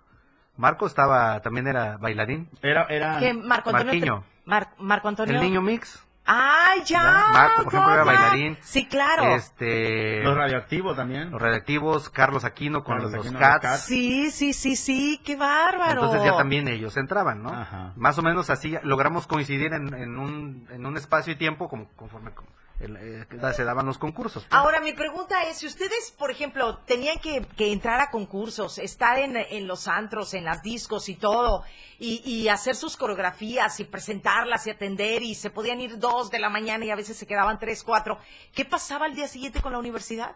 [0.56, 2.49] Marco estaba, también era bailarín.
[2.62, 3.20] Era, era.
[3.20, 3.93] ¿Qué, Marco Antonio?
[3.93, 4.24] Marquiño.
[4.45, 5.36] Mar- Marco Antonio.
[5.36, 7.01] El niño mix, ¡Ay, ya!
[7.04, 7.26] ¿Ya?
[7.34, 8.58] Marco, por ejemplo, era bailarín.
[8.62, 9.36] Sí, claro.
[9.36, 11.32] este, Los radioactivos también.
[11.32, 13.54] los radioactivos, Carlos Aquino con Carlos los Aquino, Cats.
[13.64, 13.86] los Cats.
[13.86, 16.04] Sí, sí, sí, sí, qué bárbaro.
[16.06, 17.49] Entonces ya también ellos entraban, ¿no?
[17.49, 17.91] Ajá.
[17.97, 21.89] Más o menos así logramos coincidir en, en un, en un espacio y tiempo como
[21.97, 22.45] conforme co-
[22.80, 24.43] el, eh, se daban los concursos.
[24.43, 24.53] pues.
[24.53, 29.17] Ahora, mi pregunta es, si ustedes, por ejemplo, tenían que, que entrar a concursos, estar
[29.19, 31.63] en, en los antros, en las discos y todo,
[31.99, 36.39] y, y hacer sus coreografías y presentarlas y atender, y se podían ir dos de
[36.39, 38.17] la mañana y a veces se quedaban tres, cuatro,
[38.53, 40.36] ¿qué pasaba al día siguiente con la universidad?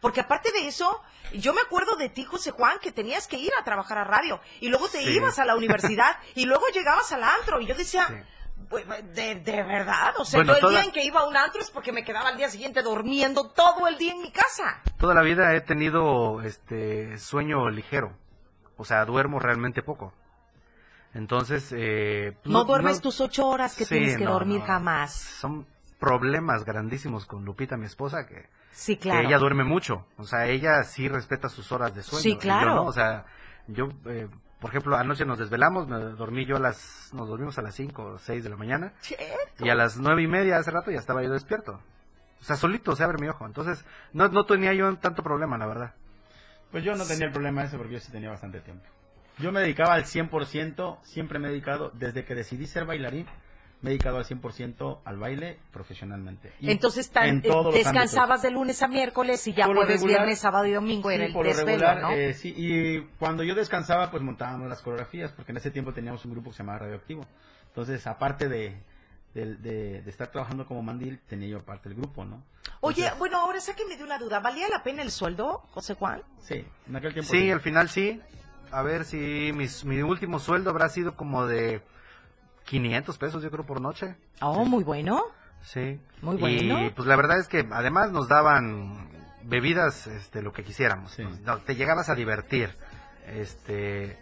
[0.00, 1.00] Porque aparte de eso,
[1.32, 4.38] yo me acuerdo de ti, José Juan, que tenías que ir a trabajar a radio,
[4.60, 5.08] y luego te Sí.
[5.10, 8.06] ibas a la universidad, y luego llegabas al antro, y yo decía...
[8.08, 8.14] Sí.
[8.68, 11.26] "Pues, De, de verdad, o sea, Bueno, yo el toda- día en que iba a
[11.28, 14.30] un antro es porque me quedaba al día siguiente durmiendo todo el día en mi
[14.32, 14.80] casa.
[14.98, 18.16] Toda la vida he tenido este sueño ligero.
[18.76, 20.12] O sea, duermo realmente poco.
[21.12, 25.12] Entonces, eh, No, duermes tus ocho horas que Sí, tienes que no, dormir jamás.
[25.14, 25.66] Son
[26.00, 29.28] problemas grandísimos con Lupita, mi esposa, que, Sí, que claro.
[29.28, 30.06] ella duerme mucho.
[30.18, 32.22] O sea, ella sí respeta sus horas de sueño.
[32.22, 32.74] Sí, y yo claro.
[32.74, 32.84] no.
[32.86, 33.26] O sea,
[33.68, 34.28] yo, eh,
[34.64, 38.02] por ejemplo, anoche nos desvelamos, me dormí yo a las, nos dormimos a las 5
[38.02, 38.94] o 6 de la mañana.
[39.00, 39.62] Cierto.
[39.62, 41.82] Y a las nueve y media hace rato ya estaba yo despierto.
[42.40, 43.44] O sea, solito se abre mi ojo.
[43.44, 43.84] Entonces,
[44.14, 45.94] no, no tenía yo tanto problema, la verdad.
[46.70, 48.86] Pues yo no tenía el problema ese porque yo sí tenía bastante tiempo.
[49.36, 53.26] Yo me dedicaba al 100%, siempre me he dedicado, desde que decidí ser bailarín,
[53.84, 56.54] me he dedicado al 100% al baile profesionalmente.
[56.58, 60.20] Y Entonces tan- en eh, descansabas de lunes a miércoles y ya Por jueves, regular,
[60.20, 62.10] viernes, sábado y domingo era Sí, el por lo desvelo, regular, ¿no?
[62.12, 66.24] eh, sí, y cuando yo descansaba, pues montábamos las coreografías, porque en ese tiempo teníamos
[66.24, 67.26] un grupo que se llamaba Radioactivo.
[67.68, 68.74] Entonces, aparte de,
[69.34, 72.42] de, de- de estar trabajando como mandil, tenía yo aparte el grupo, ¿no?
[72.80, 74.40] Oye, bueno, ahora sáqueme de una duda.
[74.40, 76.22] ¿Valía la pena el sueldo, José Juan?
[76.40, 77.30] Sí, en aquel tiempo.
[77.30, 78.18] Sí, al final sí.
[78.70, 81.82] A ver si mis, mi último sueldo habrá sido como de
[82.64, 84.16] 500 pesos, yo creo, por noche.
[84.40, 85.22] Oh, muy bueno.
[85.62, 86.00] Sí.
[86.22, 86.92] Muy Y bueno.
[86.94, 89.08] pues la verdad es que además nos daban
[89.42, 91.18] bebidas, este, lo que quisiéramos.
[91.44, 92.76] No, te llegabas a divertir.
[93.26, 94.18] Este,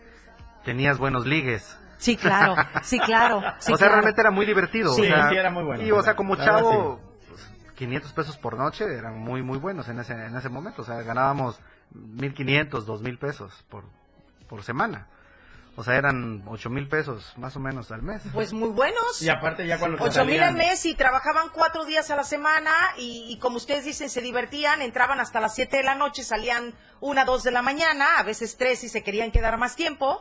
[0.64, 1.78] tenías buenos ligues.
[1.98, 3.40] Sí, claro, sí, claro.
[3.60, 3.92] sí, o sea, claro.
[3.94, 4.92] realmente era muy divertido.
[4.92, 5.02] Sí.
[5.02, 5.84] o sea, Sí, era muy bueno.
[5.84, 10.00] Y, o sea, como chavo, pues, 500 pesos por noche eran muy, muy buenos en
[10.00, 10.82] ese, en ese momento.
[10.82, 11.60] O sea, ganábamos
[11.94, 13.84] 1500, 2000 pesos por,
[14.48, 15.06] por semana.
[15.74, 18.22] O sea, eran 8000 pesos más o menos al mes.
[18.34, 19.22] Pues muy buenos.
[19.22, 22.24] Y aparte ya cuando te Ocho mil al mes y trabajaban cuatro días a la
[22.24, 26.24] semana y, y como ustedes dicen, se divertían, entraban hasta las siete de la noche,
[26.24, 30.20] salían una, dos de la mañana, a veces tres si se querían quedar más tiempo.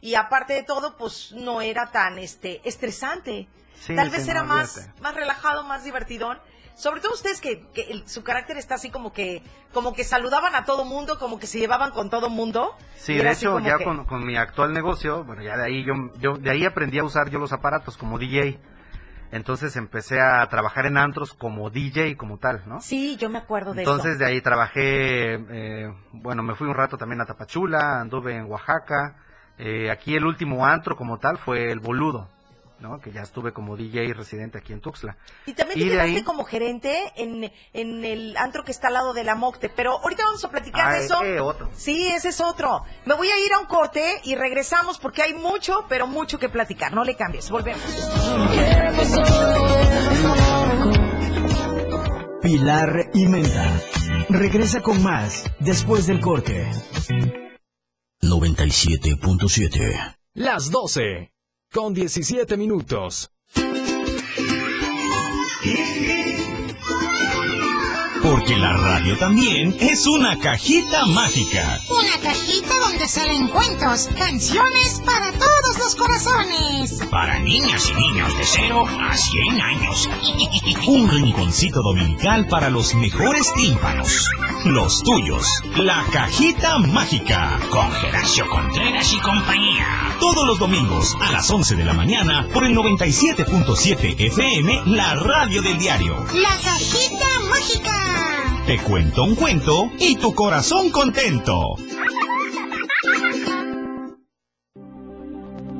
[0.00, 3.48] Y aparte de todo, pues no era tan este estresante.
[3.80, 6.38] Sí, Tal sí, vez no, era más, más relajado, más divertidón.
[6.74, 9.42] Sobre todo ustedes que, que el- su carácter está así como que,
[9.72, 12.74] como que saludaban a todo mundo, como que se llevaban con todo mundo.
[12.96, 15.94] Sí, de hecho, ya que- con, con mi actual negocio, bueno, ya de ahí yo,
[16.18, 18.58] yo de ahí aprendí a usar yo los aparatos como DJ.
[19.30, 22.82] Entonces empecé a trabajar en antros como DJ como tal, ¿no?
[22.82, 24.18] Sí, yo me acuerdo de Entonces eso.
[24.18, 29.16] de ahí trabajé, eh, bueno, me fui un rato también a Tapachula, anduve en Oaxaca.
[29.56, 32.28] Eh, aquí el último antro como tal fue el Boludo,
[32.82, 32.98] ¿no?
[33.00, 35.16] Que ya estuve como DJ residente aquí en Tuxtla.
[35.46, 38.94] Y también Y te quedaste ahí- como gerente en, en el antro que está al
[38.94, 39.70] lado de la Mocte.
[39.70, 41.22] Pero ahorita vamos a platicar Ah, de eso.
[41.24, 41.70] eh, otro.
[41.74, 42.82] Sí, ese es otro.
[43.06, 46.48] Me voy a ir a un corte y regresamos porque hay mucho, pero mucho que
[46.48, 46.92] platicar.
[46.92, 47.48] No le cambies.
[47.50, 47.82] Volvemos.
[52.42, 53.80] Pilar y Menta.
[54.28, 56.70] Regresa con más después del corte.
[58.20, 60.16] 97.7.
[60.34, 61.31] Las 12.
[61.72, 63.30] Con 17 minutos.
[68.22, 71.80] Porque la radio también es una cajita mágica.
[71.88, 77.00] Una cajita donde salen cuentos, canciones para todos los corazones.
[77.10, 80.08] Para niñas y niños de 0 a 100 años.
[80.86, 84.28] Un rinconcito dominical para los mejores tímpanos.
[84.66, 85.48] Los tuyos.
[85.76, 87.58] La cajita mágica.
[87.70, 90.16] Con Geracio Contreras y compañía.
[90.20, 95.62] Todos los domingos a las 11 de la mañana por el 97.7 FM, la radio
[95.62, 96.26] del diario.
[96.34, 98.62] La cajita mágica.
[98.66, 101.76] Te cuento un cuento y tu corazón contento.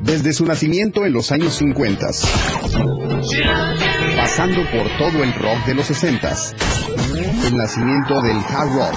[0.00, 2.06] Desde su nacimiento en los años 50,
[4.16, 6.36] pasando por todo el rock de los 60,
[7.46, 8.94] el nacimiento del hard rock,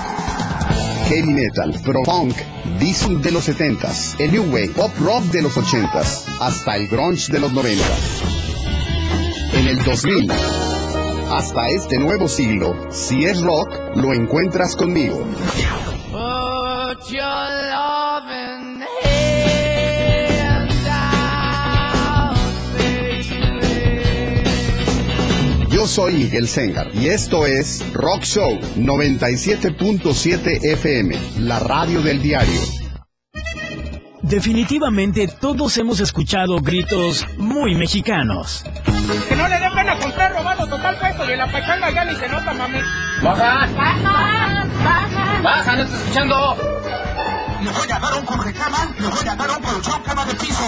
[1.07, 2.35] heavy metal, pro punk,
[2.79, 5.99] diesel de los 70, el new wave, pop rock de los 80,
[6.39, 7.83] hasta el grunge de los 90.
[9.53, 10.31] En el 2000,
[11.35, 15.27] hasta este nuevo siglo, si es rock, lo encuentras conmigo.
[25.69, 32.61] Yo soy Miguel Sengar y esto es Rock Show 97.7 FM, la radio del diario.
[34.21, 38.63] Definitivamente todos hemos escuchado gritos muy mexicanos.
[39.29, 40.24] Que no le den pena comprar
[41.35, 42.79] la pachanga ya ni se nota, mami.
[43.21, 43.67] Baja.
[45.43, 46.57] Baja, no estás escuchando.
[47.61, 50.35] Le voy a dar un con recama, le voy a dar un colchón cama de
[50.35, 50.63] piso.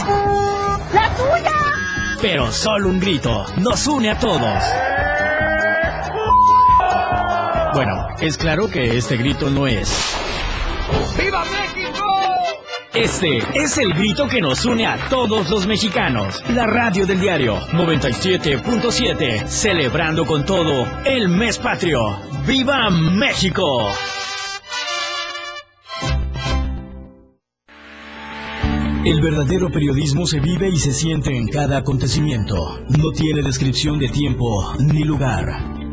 [0.93, 1.51] ¡La tuya!
[2.21, 4.63] Pero solo un grito nos une a todos.
[7.73, 10.15] Bueno, es claro que este grito no es.
[11.17, 12.06] ¡Viva México!
[12.97, 16.43] Este es el grito que nos une a todos los mexicanos.
[16.49, 21.99] La radio del diario 97.7, celebrando con todo el mes patrio.
[22.47, 23.91] ¡Viva México!
[29.05, 32.79] El verdadero periodismo se vive y se siente en cada acontecimiento.
[32.97, 35.45] No tiene descripción de tiempo ni lugar.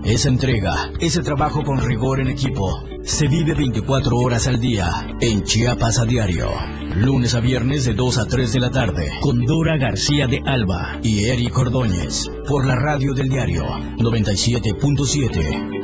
[0.04, 5.42] Esa entrega, ese trabajo con rigor en equipo, se vive 24 horas al día en
[5.44, 6.48] Chiapas a diario.
[6.96, 10.98] Lunes a viernes de 2 a 3 de la tarde con Dora García de Alba
[11.02, 13.64] y Eric Ordóñez por la radio del diario
[13.98, 15.82] 97.7.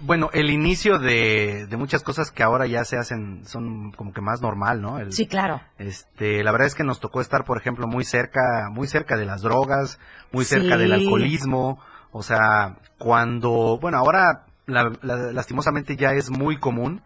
[0.00, 4.20] Bueno, el inicio de, de muchas cosas que ahora ya se hacen son como que
[4.20, 4.98] más normal, ¿no?
[4.98, 5.60] El- Sí, claro.
[5.78, 9.24] Este, la verdad es que nos tocó estar, por ejemplo, muy cerca, muy cerca de
[9.26, 9.98] las drogas,
[10.32, 10.80] muy cerca Sí.
[10.82, 11.80] del alcoholismo.
[12.10, 17.00] O sea, cuando, bueno, ahora la- la- lastimosamente ya es muy común,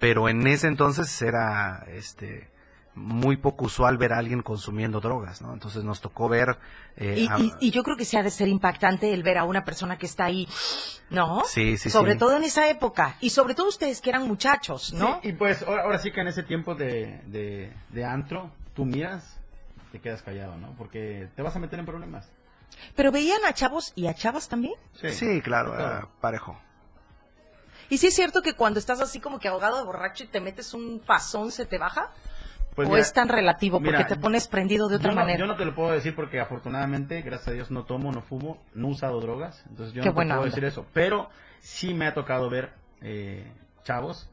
[0.00, 2.50] pero en ese entonces era, este,
[2.96, 5.52] muy poco usual ver a alguien consumiendo drogas, ¿no?
[5.52, 6.58] Entonces nos tocó ver,
[6.96, 9.38] eh, Y, a- y- y yo creo que se ha de ser impactante el ver
[9.38, 10.48] a una persona que está ahí,
[11.10, 11.42] ¿no?
[11.44, 12.18] Sí, sí, Sobre sí.
[12.18, 13.16] todo en esa época.
[13.20, 15.20] Y sobre todo ustedes que eran muchachos, ¿no?
[15.22, 18.84] Sí, y pues ahora, ahora sí que en ese tiempo de, de, de antro, tú
[18.86, 19.38] miras,
[19.92, 20.74] te quedas callado, ¿no?
[20.78, 22.28] Porque te vas a meter en problemas.
[22.94, 24.74] Pero veían a chavos y a chavas también.
[24.94, 26.58] Sí, claro, era parejo.
[27.88, 30.40] ¿Y sí es cierto que cuando estás así como que ahogado de borracho y te
[30.40, 32.10] metes un pasón, se te baja?
[32.76, 35.20] Pues ¿O mira, es tan relativo porque mira, te pones prendido de otra yo no,
[35.22, 35.38] manera?
[35.40, 38.62] Yo no te lo puedo decir porque afortunadamente, gracias a Dios, no tomo, no fumo,
[38.74, 39.64] no he usado drogas.
[39.70, 40.44] Entonces yo Qué no te puedo onda.
[40.44, 40.86] decir eso.
[40.92, 43.50] Pero sí me ha tocado ver eh,
[43.82, 44.30] chavos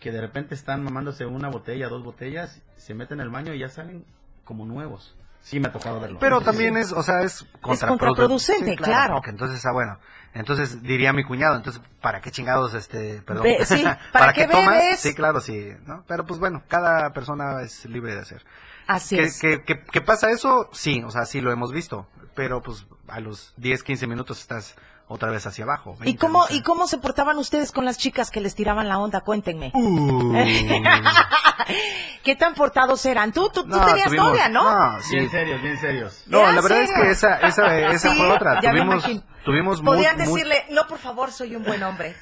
[0.00, 3.68] que de repente están mamándose una botella, dos botellas, se meten al baño y ya
[3.68, 4.04] salen
[4.44, 5.14] como nuevos.
[5.42, 6.18] Sí me ha tocado verlo.
[6.20, 9.14] Pero también es, o sea, es contraprodu- contraproducente, Sí, claro.
[9.14, 9.98] porque entonces, ah, bueno,
[10.34, 13.46] entonces diría mi cuñado, entonces, ¿para qué chingados, este, perdón?
[13.64, 14.68] Sí, ¿para qué tomas?
[14.68, 15.00] bebes?
[15.00, 16.04] Sí, claro, sí, ¿no?
[16.06, 18.44] Pero pues bueno, cada persona es libre de hacer.
[18.86, 19.40] Así ¿Que, es.
[19.40, 20.68] que, que- que pasa eso?
[20.72, 24.76] Sí, o sea, sí lo hemos visto, pero pues a los 10, 15 minutos estás
[25.12, 25.94] otra vez hacia abajo.
[26.00, 26.44] ¿Y 20, cómo.
[26.50, 29.20] ¿Y cómo se portaban ustedes con las chicas que les tiraban la onda?
[29.20, 29.70] Cuéntenme.
[29.74, 30.34] Uh.
[32.24, 33.32] ¿Qué tan portados eran?
[33.32, 34.64] Tú, tú, tú No, tenías tuvimos- novia, ¿no?
[34.92, 35.16] no, sí.
[35.16, 36.22] Bien serios, bien serios.
[36.26, 38.60] No, ¿Era la verdad es que esa, esa, esa Sí, fue otra.
[38.60, 39.04] ya me Tuvimos,
[39.44, 42.14] tuvimos Podían muy- decirle, no, por favor, soy un buen hombre.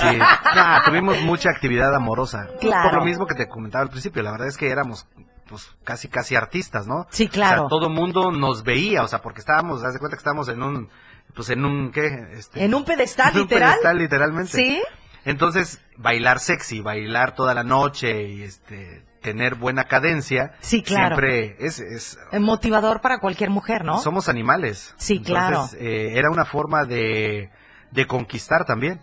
[0.00, 2.48] Sí, nah, tuvimos mucha actividad amorosa.
[2.60, 2.90] Claro.
[2.90, 5.06] Por lo mismo que te comentaba al principio, la verdad es que éramos
[5.48, 7.06] pues casi casi artistas, ¿no?
[7.10, 7.66] Sí, claro.
[7.66, 10.48] O sea, todo mundo nos veía, o sea, porque estábamos, haz de cuenta que estábamos
[10.50, 10.90] en un
[11.38, 13.70] pues en un qué, este En un pedestal, en un literal.
[13.74, 14.50] pedestal literalmente.
[14.52, 14.82] ¿Sí?
[15.24, 21.16] Entonces, bailar sexy, bailar toda la noche y este tener buena cadencia, Sí, claro.
[21.16, 23.98] siempre es, es Eh, Motivador para cualquier mujer, ¿no?
[23.98, 24.94] somos animales.
[24.96, 25.56] Sí, claro.
[25.56, 27.50] Entonces, eh, era una forma de,
[27.92, 29.00] de conquistar también.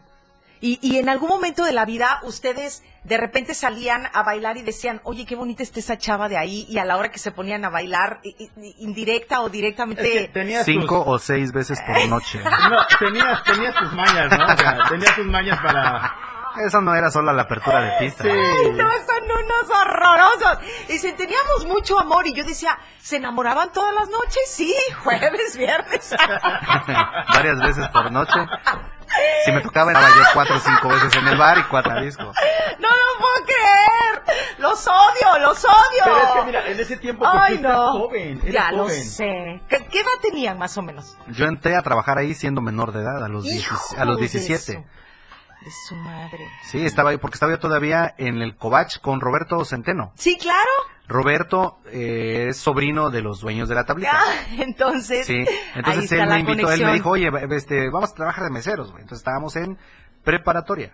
[0.59, 4.63] Y, y en algún momento de la vida, ustedes de repente salían a bailar y
[4.63, 7.31] decían, oye, qué bonita está esa chava de ahí, y a la hora que se
[7.31, 8.19] ponían a bailar,
[8.79, 10.31] indirecta o directamente...
[10.63, 12.39] Cinco o seis veces por noche.
[12.43, 14.45] No, tenías, tenías tus mañas, ¿no?
[14.45, 16.15] O sea, tenías tus mañas para...
[16.65, 18.23] Eso no era solo la apertura de pista.
[18.23, 18.29] Sí.
[18.29, 20.59] Ay, no, son unos horrorosos.
[20.87, 22.25] Dicen, teníamos mucho amor.
[22.27, 24.41] Y yo decía, ¿se enamoraban todas las noches?
[24.47, 26.15] Sí, jueves, viernes.
[27.33, 28.39] Varias veces por noche.
[29.45, 32.01] Si me tocaba, estaba yo cuatro o cinco veces en el bar y cuatro a
[32.01, 32.23] disco.
[32.23, 34.55] No lo puedo creer.
[34.57, 36.03] Los odio, los odio.
[36.03, 37.91] Pero es que mira, en ese tiempo pues, Ay, tú no.
[37.93, 39.61] joven, Ya lo sé.
[39.69, 41.15] ¿Qué, qué edad tenían más o menos?
[41.27, 44.15] Yo entré a trabajar ahí siendo menor de edad, a los, Hijo 10 a los
[44.17, 44.85] de 17.
[45.65, 46.47] Su- De su madre.
[46.63, 50.11] Sí, estaba ahí, porque estaba yo todavía en el Covach con Roberto Centeno.
[50.15, 50.69] Sí, claro.
[51.07, 54.11] Roberto eh, es sobrino de los dueños de la tablita.
[54.13, 57.89] Ah, entonces, Sí, ahí entonces está él la me invitó, él me dijo, oye, este,
[57.89, 59.01] vamos a trabajar de meseros, güey.
[59.03, 59.77] Entonces estábamos en
[60.23, 60.93] preparatoria.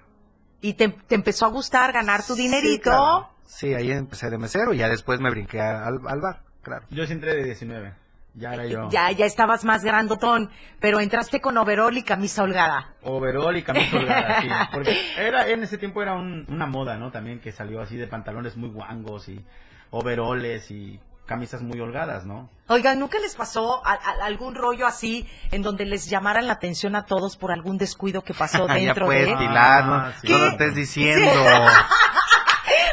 [0.62, 2.90] Y te, te empezó a gustar ganar tu dinerito.
[2.92, 3.30] claro.
[3.46, 6.86] Sí, ahí empecé de mesero y ya después me brinqué al, al bar, claro.
[6.90, 7.94] Yo sí entré de 19.
[8.34, 8.88] Ya era yo.
[8.90, 12.94] Ya, ya estabas más grandotón, pero entraste con overol y camisa holgada.
[13.04, 14.48] Overol y camisa holgada, sí.
[14.72, 17.12] Porque era, en ese tiempo era un- una moda, ¿no?
[17.12, 19.44] También que salió así de pantalones muy guangos y
[19.90, 22.50] overoles y camisas muy holgadas, ¿no?
[22.68, 26.96] Oigan, ¿nunca les pasó a- a- algún rollo así en donde les llamaran la atención
[26.96, 30.30] a todos por algún descuido que pasó ya dentro pues, de Pilar, no, Ah, no
[30.30, 30.48] lo ¿Qué?
[30.48, 31.30] estés diciendo.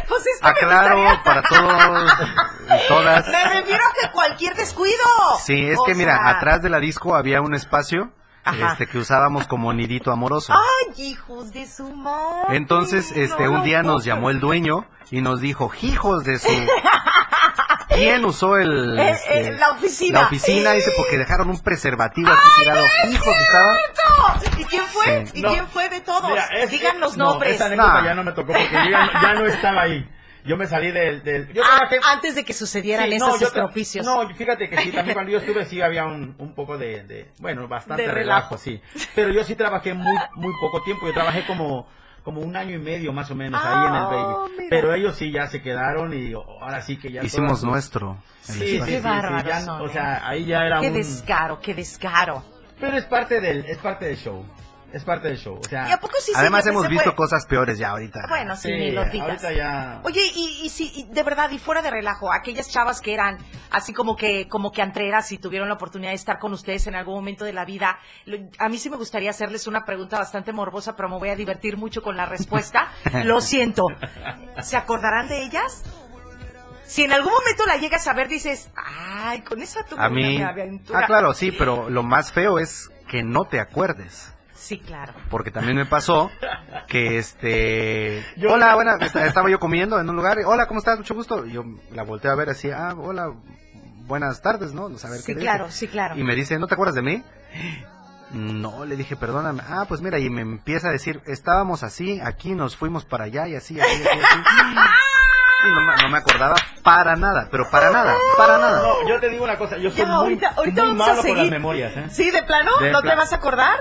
[0.08, 2.12] Pues es que me Aclaro para todos
[2.62, 3.28] y todas.
[3.28, 3.82] Me refiero
[4.38, 4.94] cualquier descuido.
[5.44, 8.10] Sí, es O que mira, sea, atrás de la disco había un espacio
[8.44, 8.72] Ajá.
[8.72, 10.52] este, que usábamos como nidito amoroso.
[10.54, 12.56] Ay, hijos de su madre.
[12.56, 16.48] Entonces, este, no un día nos llamó el dueño y nos dijo, hijos de su...
[17.88, 18.98] ¿Quién usó el...
[18.98, 20.20] Eh, este, eh, la oficina.
[20.20, 22.84] La oficina, dice, porque dejaron un preservativo aquí tirado.
[23.10, 23.76] Hijos, estaba...
[24.56, 25.26] ¿Y quién fue?
[25.26, 25.32] Sí.
[25.38, 25.48] ¿Y No.
[25.50, 26.28] quién fue de todos?
[26.30, 27.56] Mira, es- Digan los no, nombres.
[27.56, 28.04] esa anécdota No.
[28.04, 30.08] ya no me tocó porque yo ya, no- ya no estaba ahí.
[30.48, 31.22] Yo me salí del...
[31.22, 32.00] del yo Ah, trabajé...
[32.12, 34.04] antes de que sucedieran Sí, no, esos estropicios.
[34.06, 37.30] No, fíjate que sí, también cuando yo estuve sí había un, un poco de, de-
[37.38, 38.56] bueno, bastante De relajo.
[38.56, 38.58] relajo.
[38.58, 38.80] sí.
[39.14, 41.86] Pero yo sí trabajé muy, muy poco tiempo, yo trabajé como,
[42.24, 44.52] como un año y medio más o menos ahí en el Ah, Baby.
[44.56, 44.66] mira.
[44.70, 47.22] Pero ellos sí ya se quedaron y ahora sí que ya...
[47.22, 48.16] Hicimos todas nuestro.
[48.40, 49.92] Sí, sí, sí, ya, o ¿eh?
[49.92, 50.94] sea, ahí ya era Qué un...
[50.94, 52.42] descaro, qué descaro.
[52.80, 54.44] Pero es parte del, es parte del show.
[54.92, 55.58] Es parte del show.
[55.58, 58.20] O sea, ¿Y a poco sí Además hemos visto cosas peores ya ahorita.
[58.28, 59.28] Bueno, sí, lo digas.
[59.44, 60.00] ahorita ya...
[60.04, 63.36] Oye, y, y sí, y de verdad, y fuera de relajo, aquellas chavas que eran
[63.70, 66.94] así como que, como que antreras y tuvieron la oportunidad de estar con ustedes en
[66.94, 70.52] algún momento de la vida, lo- a mí sí me gustaría hacerles una pregunta bastante
[70.54, 72.88] morbosa, pero me voy a divertir mucho con la respuesta.
[73.24, 73.82] Lo siento.
[74.62, 75.84] ¿Se acordarán de ellas?
[76.86, 80.36] Si en algún momento la llegas a ver, dices, ay, con esa tuve A mí...
[80.36, 81.00] una aventura.
[81.00, 84.32] Ah, claro, sí, pero lo más feo es que no te acuerdes.
[84.58, 85.14] Sí, claro.
[85.30, 86.30] Porque también me pasó
[86.88, 88.24] que este...
[88.36, 90.36] Yo- Hola, buena, esta- estaba yo comiendo en un lugar.
[90.44, 90.98] Hola, ¿cómo estás?
[90.98, 91.46] Mucho gusto.
[91.46, 93.32] Y yo la volteé a ver así, ah, hola,
[94.06, 94.86] buenas tardes, ¿no?
[94.86, 95.78] A ver Sí, qué claro, dice.
[95.78, 96.16] sí, claro.
[96.16, 97.22] Y me dice, ¿no te acuerdas de mí?
[98.32, 99.62] No, le dije, perdóname.
[99.66, 103.48] Ah, pues mira, y me empieza a decir, estábamos así, aquí nos fuimos para allá
[103.48, 104.18] y así, así, así.
[104.20, 104.38] así.
[105.60, 106.54] Y no, me- no me acordaba
[106.84, 108.80] para nada, pero para nada, para nada.
[108.80, 111.20] No, yo te digo una cosa, yo soy Ya, muy, ahorita, ahorita muy vamos malo
[111.20, 112.06] a con las memorias, ¿eh?
[112.10, 112.70] ¿Sí, de plano?
[112.78, 113.80] De ¿No te vas a acordar?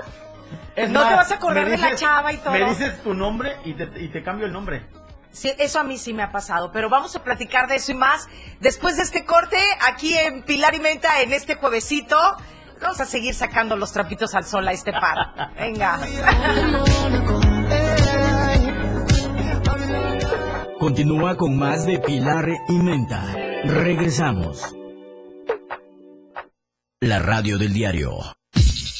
[0.78, 2.52] Es ¿No te vas a acordar de la chava y todo?
[2.52, 4.86] Me dices tu nombre y te, y te cambio el nombre.
[5.32, 7.94] Sí, eso a mí sí me ha pasado, pero vamos a platicar de eso y
[7.96, 8.28] más
[8.60, 9.58] después de este corte
[9.88, 12.16] aquí en Pilar y Menta en este juevesito.
[12.80, 15.52] Vamos a seguir sacando los trapitos al sol a este par.
[15.58, 15.98] Venga.
[20.78, 23.24] Continúa con más de Pilar y Menta.
[23.64, 24.62] Regresamos.
[27.00, 28.37] La radio del diario.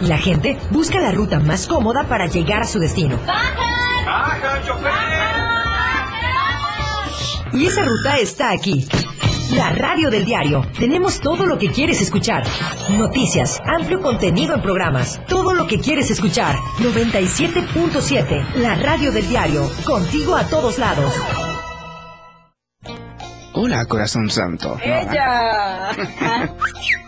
[0.00, 0.18] ¡Ahí va mi camión!
[0.18, 3.18] La gente busca la ruta más cómoda para llegar a su destino.
[3.26, 4.06] ¡Bajan!
[4.06, 4.92] ¡Bajan, chofer!
[7.52, 8.86] Y esa ruta está aquí.
[9.54, 10.62] La radio del diario.
[10.78, 12.44] Tenemos todo lo que quieres escuchar.
[12.90, 15.20] Noticias, amplio contenido en programas.
[15.26, 16.56] Todo lo que quieres escuchar.
[16.80, 18.56] 97.7.
[18.56, 19.68] La radio del diario.
[19.86, 21.12] Contigo a todos lados.
[23.54, 24.76] Hola, corazón santo.
[24.84, 25.90] ¡Ella!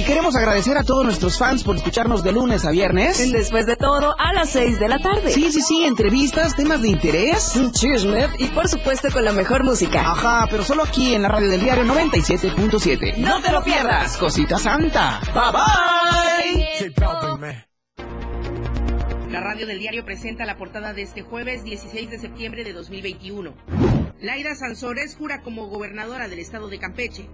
[0.00, 3.18] Y queremos agradecer a todos nuestros fans por escucharnos de lunes a viernes.
[3.30, 5.30] Después de todo, a las 6 de la tarde.
[5.30, 7.54] Sí, sí, sí, entrevistas, temas de interés.
[7.56, 10.00] Un chisme y por supuesto con la mejor música.
[10.10, 13.18] Ajá, pero solo aquí en la radio del diario 97.7.
[13.18, 14.16] ¡No te lo pierdas!
[14.16, 15.20] Cosita santa.
[15.34, 15.52] Bye
[17.36, 17.66] bye.
[19.30, 23.52] La radio del diario presenta la portada de este jueves 16 de septiembre de 2021.
[24.22, 27.28] Laida Sansores jura como gobernadora del estado de Campeche.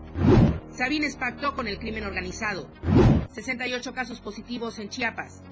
[0.76, 2.68] Sabines pactó con el crimen organizado.
[3.32, 5.42] 68 casos positivos en Chiapas.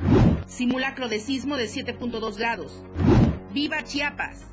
[0.46, 2.82] Simulacro de sismo de 7.2 grados.
[3.52, 4.44] Viva Chiapas.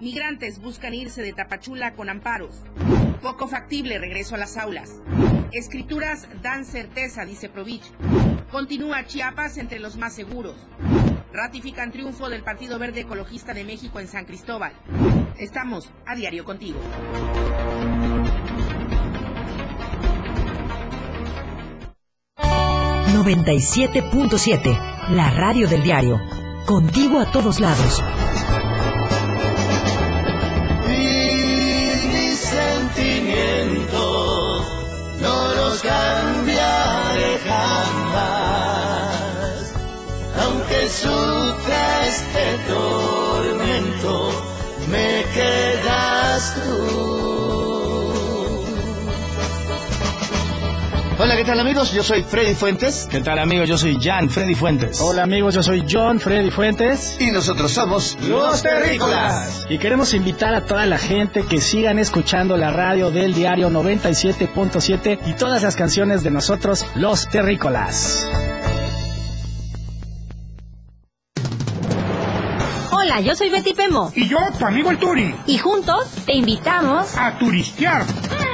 [0.00, 2.62] Migrantes buscan irse de Tapachula con amparos.
[3.22, 5.00] Poco factible regreso a las aulas.
[5.50, 7.90] Escrituras dan certeza, dice Provich.
[8.50, 10.56] Continúa Chiapas entre los más seguros.
[11.32, 14.74] Ratifican triunfo del Partido Verde Ecologista de México en San Cristóbal.
[15.38, 16.78] Estamos a diario contigo.
[23.12, 24.92] ...97.7...
[25.10, 26.20] La radio del diario.
[26.64, 28.00] Contigo a todos lados.
[30.86, 34.66] Y mis sentimientos
[35.20, 39.74] no los cambiaré jamás.
[40.40, 44.30] Aunque sufra este tormento,
[44.88, 47.61] me quedas tú.
[51.22, 51.92] Hola, ¿qué tal amigos?
[51.92, 53.06] Yo soy Freddy Fuentes.
[53.08, 53.68] ¿Qué tal amigos?
[53.68, 55.00] Yo soy Jan Freddy Fuentes.
[55.00, 57.16] Hola amigos, yo soy John Freddy Fuentes.
[57.20, 59.64] Y nosotros somos Los Terrícolas.
[59.70, 65.20] Y queremos invitar a toda la gente que sigan escuchando la radio del diario 97.7
[65.26, 68.26] y todas las canciones de nosotros, Los Terrícolas.
[72.90, 74.10] Hola, yo soy Betty Pemo.
[74.16, 75.32] Y yo, tu amigo el Turi.
[75.46, 78.06] Y juntos te invitamos a turistear.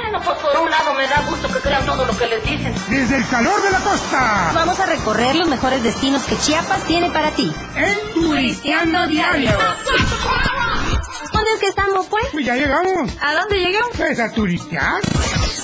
[0.09, 2.73] Bueno, pues por un lado me da gusto que crean todo lo que les dicen.
[2.89, 4.51] Desde el calor de la costa.
[4.55, 7.53] Vamos a recorrer los mejores destinos que Chiapas tiene para ti.
[7.75, 9.51] En Turisteando Diario.
[11.31, 12.25] ¿Dónde es que estamos, pues?
[12.31, 13.11] Pues ya llegamos.
[13.21, 13.91] ¿A dónde llegamos?
[13.95, 14.99] Pues a turistear.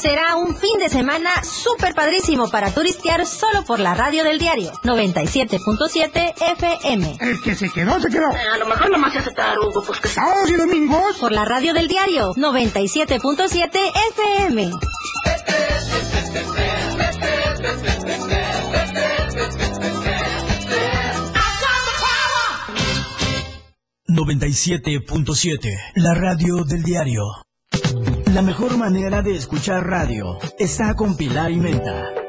[0.06, 4.72] Será un fin de semana súper padrísimo para turistear solo por la radio del diario
[4.84, 7.18] 97.7 FM.
[7.22, 8.30] El que se quedó, se quedó.
[8.32, 10.08] Eh, a lo mejor nomás se hace tarugo, pues que...
[10.10, 11.18] Sábados y domingos.
[11.18, 13.80] Por la radio del diario 97.7
[14.12, 14.72] FM.
[24.08, 27.45] 97.7, la radio del diario.
[28.36, 32.25] La mejor manera de escuchar radio está con Pilar y Menta.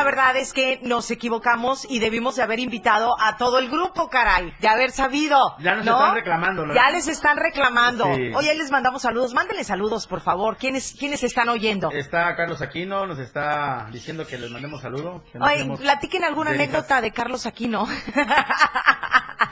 [0.00, 4.08] La verdad es que nos equivocamos y debimos de haber invitado a todo el grupo,
[4.08, 5.38] caray, de haber sabido.
[5.58, 5.92] Ya nos ¿no?
[5.92, 6.74] están reclamando, ¿no?
[6.74, 8.04] Ya les están reclamando.
[8.14, 8.32] Sí.
[8.34, 9.34] Oye, ahí les mandamos saludos.
[9.34, 10.56] Mándenle saludos, por favor.
[10.56, 11.90] ¿Quiénes, quiénes están oyendo?
[11.90, 15.22] Está Carlos Aquino, nos está diciendo que les mandemos saludo.
[15.30, 17.84] que no Ay, tenemos platiquen alguna anécdota de Carlos Aquino.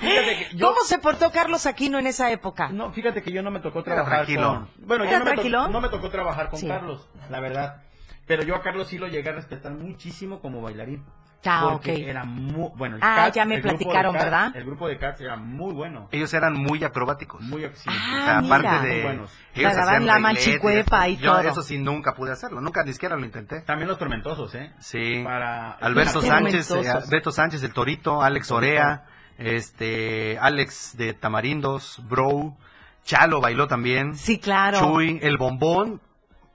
[0.00, 2.68] Fíjate que yo- ¿Cómo se portó Carlos Aquino en esa época?
[2.70, 4.48] No, fíjate que yo no me tocó Era trabajar tranquilo.
[4.76, 4.86] con...
[4.86, 5.58] Bueno, ¿Era yo no me, tranquilo?
[5.60, 6.68] tocó, no me tocó trabajar con Sí.
[6.68, 7.82] Carlos, la verdad.
[8.28, 11.04] Pero yo a Carlos sí lo llegué a respetar muchísimo como bailarín.
[11.46, 11.98] Ah, porque ok.
[12.00, 12.68] era muy...
[12.76, 14.56] Bueno, el Ah, Cats, ya me el grupo de platicaron, Cats- ¿verdad?
[14.56, 16.08] El grupo de Cats era muy bueno.
[16.10, 17.40] Ellos eran muy acrobáticos.
[17.40, 18.92] Muy o Ah, sea, aparte de.
[18.94, 19.38] Muy buenos.
[19.54, 21.40] ellos hacían la manchicuepa y yo todo.
[21.48, 22.60] Eso sí, nunca pude hacerlo.
[22.60, 23.60] Nunca ni siquiera lo intenté.
[23.62, 24.72] También los tormentosos, ¿eh?
[24.80, 25.22] Sí.
[25.24, 25.72] Para...
[25.74, 26.90] Alberto Sánchez, eh.
[26.90, 29.04] Alberto Sánchez, el Torito, Alex Orea,
[29.38, 32.56] este, Alex de Tamarindos, Bro,
[33.04, 34.16] Chalo bailó también.
[34.16, 34.80] Sí, claro.
[34.80, 36.00] Chuy, el bombón,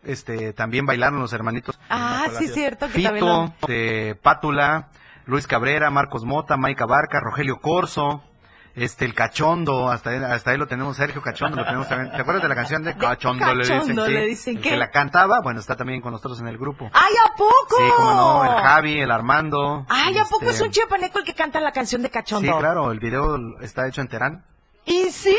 [0.05, 1.79] este, también bailaron los hermanitos.
[1.89, 2.87] Ah, sí, cierto.
[2.87, 4.89] Que también Fito, lo- este, Pátula,
[5.25, 8.23] Luis Cabrera, Marcos Mota, Maica Barca, Rogelio Corso,
[8.75, 12.11] este, el Cachondo, hasta él, hasta ahí lo tenemos, Sergio Cachondo, lo tenemos también.
[12.11, 13.53] ¿Te acuerdas de la canción de Cachondo?
[13.53, 16.89] le dicen, sí, que la cantaba, bueno, está también con nosotros en el grupo.
[16.91, 17.77] ¡Ay, a poco!
[17.77, 19.85] Sí, como no, el Javi, el Armando.
[19.89, 22.57] ¡Ay, a poco este, es un chiapaneco el que canta la canción de Sí, Cachondo!
[22.57, 24.43] claro, el video está hecho en Terán.
[24.85, 25.37] ¿En serio?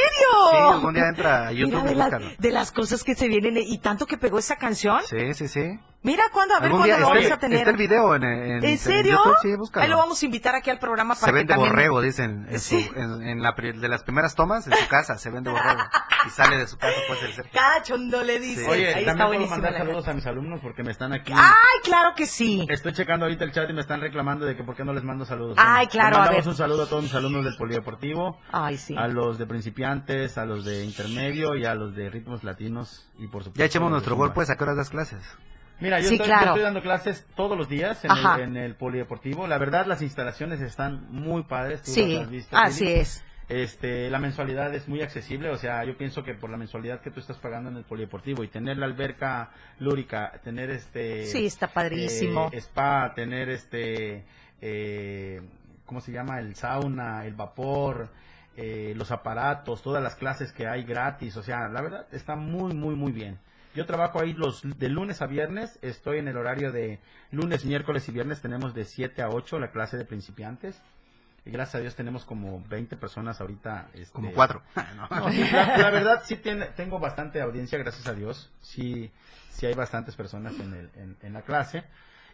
[0.51, 2.31] Sí, algún día entra a Mira, YouTube de, y las- búscalo.
[2.39, 5.01] de las cosas que se vienen y tanto que pegó esa canción.
[5.09, 5.79] Sí, sí, sí.
[6.05, 7.59] Mira cuándo, a ver cuándo lo vamos a tener.
[7.61, 9.19] está el video en, en, ¿En serio?
[9.25, 9.79] YouTube, sí.
[9.81, 11.73] Ahí lo vamos a invitar aquí al programa para Se que vende también...
[11.73, 15.31] borrego, dicen, en, su- en- en la de las primeras tomas, en su casa, se
[15.31, 15.81] vende borrego.
[16.27, 17.53] Y sale de su casa, pues, el Sergio.
[17.53, 18.69] Cachondo le dice.
[18.69, 21.33] Oye, Ahí también está puedo mandar saludos a mis alumnos porque me están aquí.
[21.35, 22.67] ¡Ay, claro que sí!
[22.69, 25.05] Estoy checando ahorita el chat y me están reclamando de que por qué no les
[25.05, 25.57] mando saludos.
[25.59, 26.49] Ay, claro, Le a mandamos ver.
[26.51, 28.95] un saludo a todos mis alumnos del Polideportivo, Ay, sí.
[28.97, 33.27] a los de principiantes, a los de intermedio y a los de ritmos latinos y
[33.29, 33.59] por supuesto.
[33.59, 35.23] Ya echemos a nuestro gol, pues, ¿a qué horas das clases?
[35.81, 36.45] Mira, yo, Sí, estoy, claro.
[36.45, 39.47] yo estoy dando clases todos los días en el, en el polideportivo.
[39.47, 41.83] La verdad, las instalaciones están muy padres.
[41.83, 43.01] tú Sí, las así Lili.
[43.01, 43.25] es.
[43.49, 47.11] Este, la mensualidad es muy accesible, o sea, yo pienso que por la mensualidad que
[47.11, 51.69] tú estás pagando en el polideportivo y tener la alberca lúrica, tener este Sí, está
[51.69, 52.49] padrísimo.
[52.53, 54.25] eh, spa, tener este
[54.63, 55.43] eh,
[55.85, 56.39] ¿cómo se llama?
[56.41, 58.09] el sauna, el vapor,
[58.57, 62.73] eh, los aparatos, todas las clases que hay gratis, o sea, la verdad está muy
[62.73, 63.39] muy muy bien.
[63.75, 68.09] Yo trabajo ahí los de lunes a viernes, estoy en el horario de lunes, miércoles
[68.09, 70.81] y viernes tenemos de 7 a 8 la clase de principiantes.
[71.47, 73.89] Y gracias a Dios tenemos como 20 personas ahorita.
[73.93, 74.63] este, Como cuatro.
[74.97, 78.51] no, la, la verdad sí tiene- tengo bastante audiencia, gracias a Dios.
[78.63, 79.11] Sí,
[79.51, 81.85] sí hay bastantes personas en, el, en, en la clase.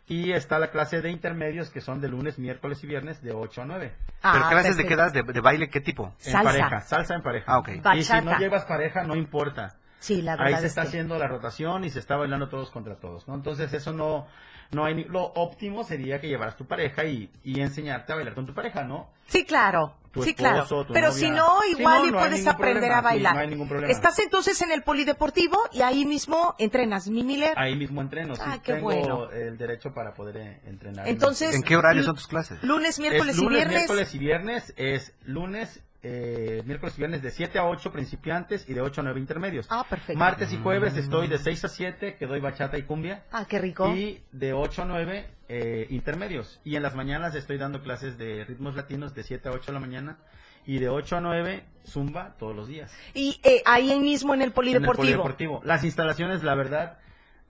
[0.07, 3.63] Y está la clase de intermedios que son de lunes, miércoles y viernes de 8
[3.63, 3.93] a 9.
[4.23, 5.13] ¿Pero clases de qué das?
[5.13, 6.15] ¿De, de baile qué tipo?
[6.25, 7.53] En pareja, salsa en pareja.
[7.53, 7.69] Ah, ok.
[7.69, 9.77] Y si no llevas pareja, no importa.
[10.01, 12.49] Sí, la Ahí verdad se es está que- haciendo la rotación y se está bailando
[12.49, 13.35] todos contra todos, ¿no?
[13.35, 14.27] Entonces eso no,
[14.73, 18.35] no hay, ni- lo óptimo sería que llevaras tu pareja y, y enseñarte a bailar
[18.35, 19.11] con tu pareja, ¿no?
[19.27, 19.95] Sí, claro.
[20.11, 20.87] Tu sí, esposo, claro.
[20.87, 21.21] tu Pero novia.
[21.21, 23.35] si no, Sí, igual no, y puedes aprender problema, a sí, bailar.
[23.35, 23.93] no hay ningún problema.
[23.93, 27.53] Estás entonces en el polideportivo y ahí mismo entrenas, mi Miller.
[27.57, 29.31] Ahí mismo entreno, sí, Ah, qué tengo bueno.
[29.31, 31.07] el derecho para poder eh, entrenar.
[31.07, 32.61] Entonces, ¿En qué horario son tus clases?
[32.65, 33.77] Lunes, miércoles Es y lunes, viernes.
[33.77, 38.75] miércoles y viernes es lunes, eh, miércoles y viernes de 7 a 8 principiantes y
[38.75, 39.67] de 8 a 9 intermedios.
[39.71, 40.19] Ah, perfecto.
[40.19, 43.25] Martes y jueves estoy de 6 a 7 que doy bachata y cumbia.
[43.33, 43.95] Ah, qué rico.
[43.95, 46.61] Y de 8 a 9 eh, intermedios.
[46.65, 49.73] Y en las mañanas estoy dando clases de ritmos latinos de 7 a 8 de
[49.73, 50.19] la mañana.
[50.67, 52.93] Y de 8 a 9 zumba todos los días.
[53.15, 54.97] Y eh, ahí mismo en el En el polideportivo.
[54.97, 55.61] polideportivo.
[55.65, 56.99] Las instalaciones, la verdad,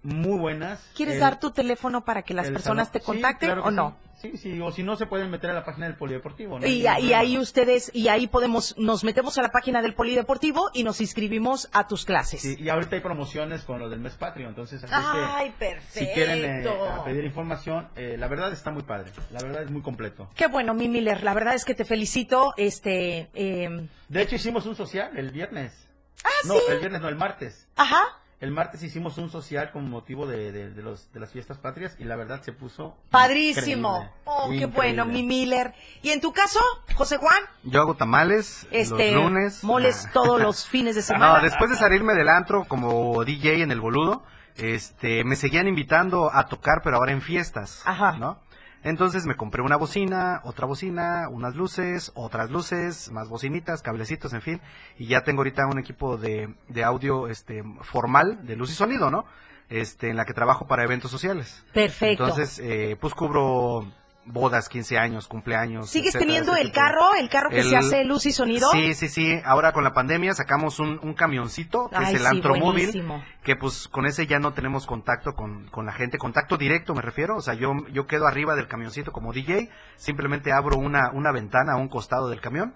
[0.02, 0.80] muy buenas.
[0.96, 3.70] ¿Quieres El- dar tu teléfono para que las personas salón- te sí, contacten claro o
[3.70, 3.96] no?
[4.20, 6.58] Sí, sí, sí, o si no se pueden meter a la página del polideportivo.
[6.58, 6.66] ¿no?
[6.66, 11.00] Y, ahí ustedes, y ahí podemos, nos metemos a la página del polideportivo y nos
[11.00, 12.42] inscribimos a tus clases.
[12.42, 15.98] Sí, y ahorita hay promociones con lo del mes patrio, entonces así Ay, que perfecto.
[16.00, 16.70] si quieren eh,
[17.06, 20.28] pedir información, eh, la verdad está muy padre, la verdad es muy completo.
[20.34, 21.22] Qué bueno, mi Miller.
[21.24, 22.52] La verdad es que te felicito.
[22.58, 25.88] Este, eh, De hecho hicimos un social el viernes.
[26.24, 26.60] Ah, no, sí.
[26.68, 27.66] el viernes no, el martes.
[27.76, 28.02] ajá.
[28.40, 31.94] El martes hicimos un social con motivo de, de- de los, de las fiestas patrias
[31.98, 33.96] y la verdad se puso Padrísimo.
[33.98, 34.74] increíble, Oh, qué increíble.
[34.76, 35.74] bueno, mi Miller.
[36.02, 36.58] ¿Y en tu caso,
[36.94, 37.38] José Juan?
[37.64, 39.62] Yo hago tamales Este, los lunes.
[39.62, 40.10] moles Ah.
[40.14, 41.34] todos los fines de semana.
[41.38, 44.22] No, después de salirme del antro como DJ en el boludo,
[44.56, 48.12] este, me seguían invitando a tocar, pero ahora en fiestas, Ajá.
[48.12, 48.40] ¿no?
[48.82, 54.42] Entonces me compré una bocina, otra bocina, unas luces, otras luces, más bocinitas, cablecitos, en
[54.42, 54.60] fin,
[54.98, 59.10] y ya tengo ahorita un equipo de, de audio, este, formal, de luz y sonido,
[59.10, 59.24] ¿no?
[59.68, 61.64] Este, en la que trabajo para eventos sociales.
[61.72, 62.24] Perfecto.
[62.24, 63.86] Entonces, eh, pues cubro
[64.32, 65.90] bodas, 15 años, cumpleaños.
[65.90, 68.70] ¿Sigues etcétera, teniendo el tipo carro, el carro que se hace luz y sonido?
[68.72, 69.40] Sí, sí, sí.
[69.44, 73.04] Ahora con la pandemia sacamos un, un camioncito, que Ay, es el sí, Antromóvil,
[73.42, 77.02] que pues con ese ya no tenemos contacto con, con la gente, contacto directo me
[77.02, 81.32] refiero, o sea, yo, yo quedo arriba del camioncito como DJ, simplemente abro una, una
[81.32, 82.74] ventana a un costado del camión,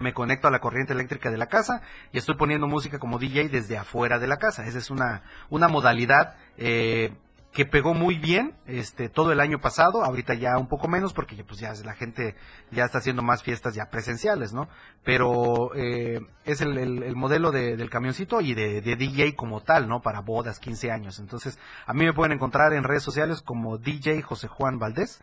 [0.00, 1.82] me conecto a la corriente eléctrica de la casa
[2.12, 4.64] y estoy poniendo música como DJ desde afuera de la casa.
[4.64, 7.12] Esa es una, una modalidad eh,
[7.58, 11.34] que pegó muy bien este todo el año pasado, ahorita ya un poco menos porque
[11.34, 12.36] ya, pues ya la gente
[12.70, 14.68] ya está haciendo más fiestas ya presenciales, ¿no?
[15.02, 19.60] Pero eh, es el, el- el modelo de- del camioncito y de, de DJ como
[19.60, 20.02] tal, ¿no?
[20.02, 21.18] Para bodas, 15 años.
[21.18, 25.20] Entonces, a mí me pueden encontrar en redes sociales como DJ José Juan Valdés,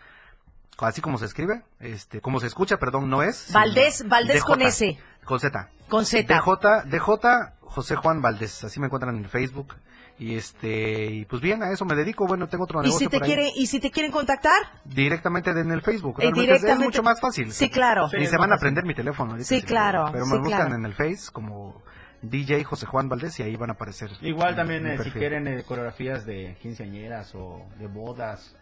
[0.80, 3.54] así como se escribe, este, como se escucha, perdón, no es.
[3.54, 5.00] Valdés, Valdés con S.
[5.24, 5.70] Con Z.
[5.88, 6.28] Con Z.
[6.28, 9.74] DJ, DJ José Juan Valdés, así me encuentran en Facebook.
[10.18, 12.26] Y este, y pues bien, a eso me dedico.
[12.26, 14.54] Bueno, tengo otro ¿Y negocio si te y si te quieren contactar?
[14.86, 16.16] Directamente en el Facebook.
[16.20, 17.52] Eh, Realmente es- mucho más fácil.
[17.52, 18.08] Sí, claro.
[18.14, 19.36] Ni Sí, se van a aprender mi teléfono.
[19.44, 20.76] Sí, claro, Pero sí, me buscan claro.
[20.76, 21.84] en el Face como
[22.22, 24.10] DJ José Juan Valdés y ahí van a aparecer.
[24.22, 28.56] Igual también eh, si quieren eh, coreografías de quinceañeras o de bodas,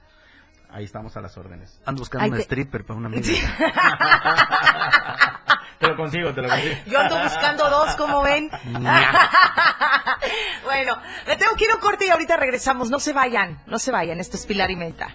[0.71, 1.79] ahí estamos a las órdenes.
[1.85, 3.23] Ando buscando Ay, un te- stripper para una amiga.
[5.79, 6.75] Te lo consigo, te lo consigo.
[6.87, 8.49] Yo ando buscando dos, como ven.
[10.63, 10.97] bueno,
[11.27, 12.89] me tengo que ir a un corte y ahorita regresamos.
[12.89, 14.19] No se vayan, no se vayan.
[14.19, 15.09] Esto es Pilar y Menta.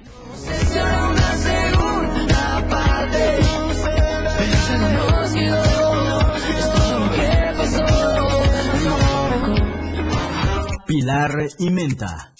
[10.86, 12.32] Pilar y Menta.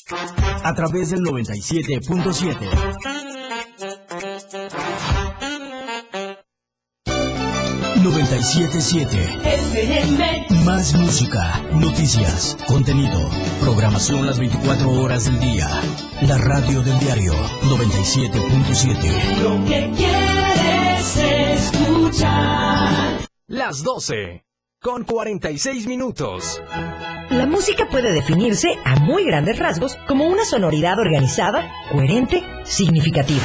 [0.64, 3.17] A través del 97.7.
[8.08, 10.64] ...97.7...
[10.64, 13.28] Más música, noticias, contenido,
[13.60, 15.68] programación las 24 horas del día.
[16.22, 19.42] La radio del diario 97.7.
[19.42, 21.16] Lo que quieres
[21.66, 23.28] escuchar.
[23.46, 24.42] Las 12.
[24.80, 26.62] Con 46 minutos.
[27.28, 33.44] La música puede definirse a muy grandes rasgos como una sonoridad organizada, coherente, significativa.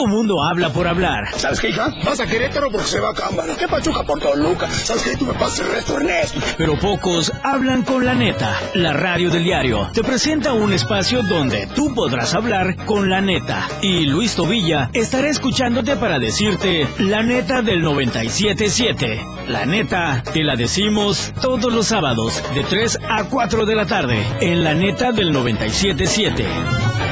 [0.00, 1.24] Todo mundo habla por hablar.
[1.36, 1.92] ¿Sabes qué, hija?
[2.06, 3.54] Vas a Querétaro porque se va a cámara.
[3.58, 4.66] ¿Qué pachuca por Toluca?
[4.70, 5.14] ¿Sabes qué?
[5.14, 6.40] Tú me pasas el resto, Ernesto.
[6.56, 8.56] Pero pocos hablan con la neta.
[8.72, 13.68] La radio del diario te presenta un espacio donde tú podrás hablar con la neta.
[13.82, 19.48] Y Luis Tobilla estará escuchándote para decirte la neta del 97.7.
[19.48, 24.26] La neta te la decimos todos los sábados de 3 a 4 de la tarde
[24.40, 27.09] en la neta del 97.7.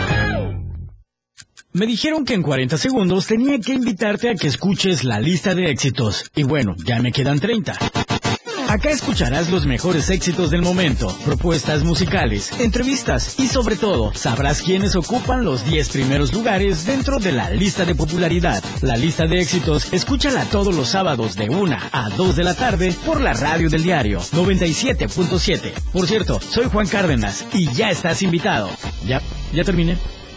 [1.74, 5.70] Me dijeron que en 40 segundos tenía que invitarte a que escuches la lista de
[5.70, 6.30] éxitos.
[6.34, 7.78] Y bueno, ya me quedan 30.
[8.68, 14.96] Acá escucharás los mejores éxitos del momento, propuestas musicales, entrevistas y sobre todo sabrás quiénes
[14.96, 18.62] ocupan los 10 primeros lugares dentro de la lista de popularidad.
[18.82, 22.94] La lista de éxitos, escúchala todos los sábados de 1 a 2 de la tarde
[23.04, 25.72] por la radio del diario 97.7.
[25.92, 28.70] Por cierto, soy Juan Cárdenas y ya estás invitado.
[29.06, 29.22] Ya,
[29.52, 29.96] ya terminé.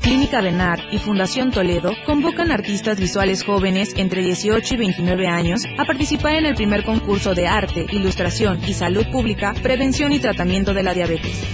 [0.00, 5.84] Clínica Benar y Fundación Toledo convocan artistas visuales jóvenes entre 18 y 29 años a
[5.84, 10.82] participar en el primer concurso de arte, ilustración y salud pública, prevención y tratamiento de
[10.82, 11.44] la diabetes.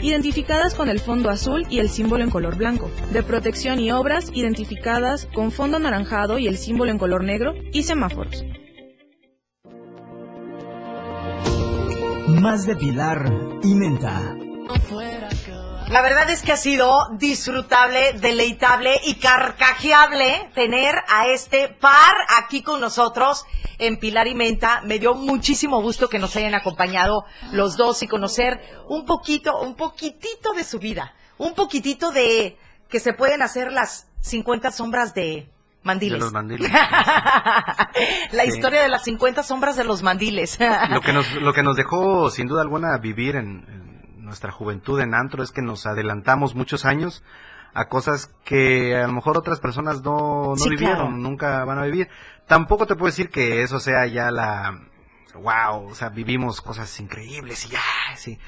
[0.00, 2.90] Identificadas con el fondo azul y el símbolo en color blanco.
[3.12, 7.54] De protección y obras, identificadas con fondo anaranjado y el símbolo en color negro.
[7.72, 8.44] Y semáforos.
[12.28, 14.36] Más de Pilar y Menta.
[15.90, 22.62] La verdad es que ha sido disfrutable, deleitable y carcajeable tener a este par aquí
[22.62, 23.46] con nosotros
[23.78, 24.82] en Pilar y Menta.
[24.84, 29.76] Me dio muchísimo gusto que nos hayan acompañado los dos y conocer un poquito, un
[29.76, 31.14] poquitito de su vida.
[31.38, 32.58] Un poquitito de
[32.90, 35.48] que se pueden hacer las 50 sombras de
[35.84, 36.18] mandiles.
[36.18, 36.70] De los mandiles.
[38.32, 38.48] La Sí.
[38.50, 40.58] historia de las 50 sombras de los mandiles.
[40.90, 43.77] lo que nos lo que nos dejó sin duda alguna vivir en, en
[44.28, 47.22] nuestra juventud en antro es que nos adelantamos muchos años
[47.74, 51.10] a cosas que a lo mejor otras personas no, no Sí, vivieron, claro.
[51.10, 52.08] nunca van a vivir.
[52.46, 54.80] Tampoco te puedo decir que eso sea ya la
[55.34, 57.80] wow, o sea, vivimos cosas increíbles y ya,
[58.16, 58.38] sí.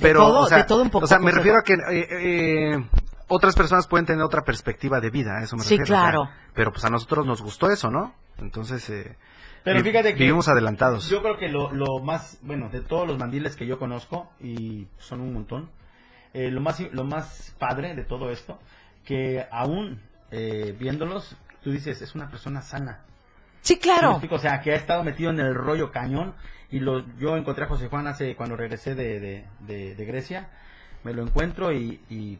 [0.00, 2.06] Pero, todo- o sea, de todo un poco, o sea, me refiero a que eh,
[2.74, 2.88] eh,
[3.28, 5.98] otras personas pueden tener otra perspectiva de vida, a eso me Sí, refiero.
[5.98, 6.30] o sea, claro.
[6.54, 8.14] pero pues a nosotros nos gustó eso, ¿no?
[8.38, 9.16] Entonces, eh,
[9.66, 11.10] Pero vi- fíjate que vivimos adelantados.
[11.10, 14.86] Yo creo que lo, lo más, bueno, de todos los mandiles que yo conozco, y
[14.98, 15.68] son un montón,
[16.32, 18.58] eh, lo, más, lo más padre de todo esto,
[19.04, 23.00] que aún eh, viéndolos, tú dices, es una persona sana.
[23.60, 24.20] Sí, ¿Sí me claro.
[24.30, 26.34] O sea, que ha estado metido en el rollo cañón.
[26.70, 30.48] Y lo, yo encontré a José Juan hace cuando regresé de, de, de- de Grecia.
[31.04, 32.38] Me lo encuentro y, y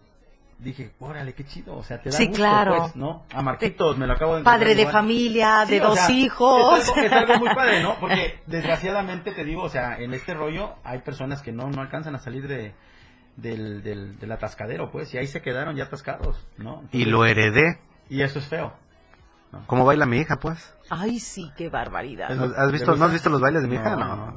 [0.58, 1.76] dije, órale, qué chido.
[1.76, 2.76] O sea, te da Sí, gusto, claro.
[2.78, 3.24] pues, ¿no?
[3.34, 4.92] A Marquitos me lo acabo de encontrar Padre de igual.
[4.94, 6.78] familia, Sí, de dos sea, hijos.
[6.80, 7.96] Es algo, es algo muy padre, ¿no?
[8.00, 12.14] Porque desgraciadamente te digo, o sea, en este rollo hay personas que no, no alcanzan
[12.14, 12.74] a salir de,
[13.36, 16.82] del, del, del atascadero, pues, y ahí se quedaron ya atascados, ¿no?
[16.92, 17.78] Y lo heredé.
[18.08, 18.72] Y eso es feo.
[19.66, 20.74] ¿Cómo baila mi hija, pues?
[20.90, 22.30] Ay, sí, qué barbaridad.
[22.58, 23.96] ¿Has visto, ¿No has visto los bailes de mi hija?
[23.96, 24.34] No, No,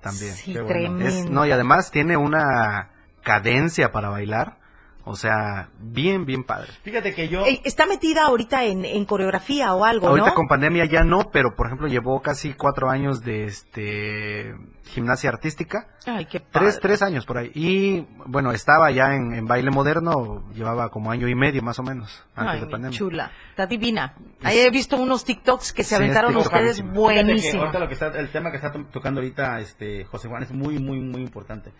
[0.00, 0.32] también.
[0.34, 0.68] Sí, bueno.
[0.68, 1.04] tremendo.
[1.06, 2.90] Es- no, y además tiene una
[3.22, 4.56] cadencia para bailar.
[5.04, 6.68] O sea, bien, bien padre.
[6.82, 7.44] Fíjate que yo...
[7.44, 10.34] Eh, Está metida ahorita en, en coreografía o algo, Ahorita ¿no?
[10.34, 14.54] con pandemia ya no, pero por ejemplo llevó casi cuatro años de este
[14.84, 15.88] gimnasia artística.
[16.06, 16.66] Ay, qué padre.
[16.68, 17.50] Tres, tres años por ahí.
[17.54, 21.82] Y bueno, estaba ya en, en baile moderno, llevaba como año y medio más o
[21.82, 22.98] menos antes Ay, de mi pandemia.
[22.98, 23.30] chula.
[23.50, 24.14] Está divina.
[24.42, 27.08] Ahí he visto unos TikToks que se Sí, aventaron es ustedes TikTokerísimo.
[27.08, 27.60] Fíjate que buenísimo.
[27.62, 30.52] ahorita lo que está, el tema que está to- tocando ahorita este José Juan es
[30.52, 31.72] muy, muy, muy importante.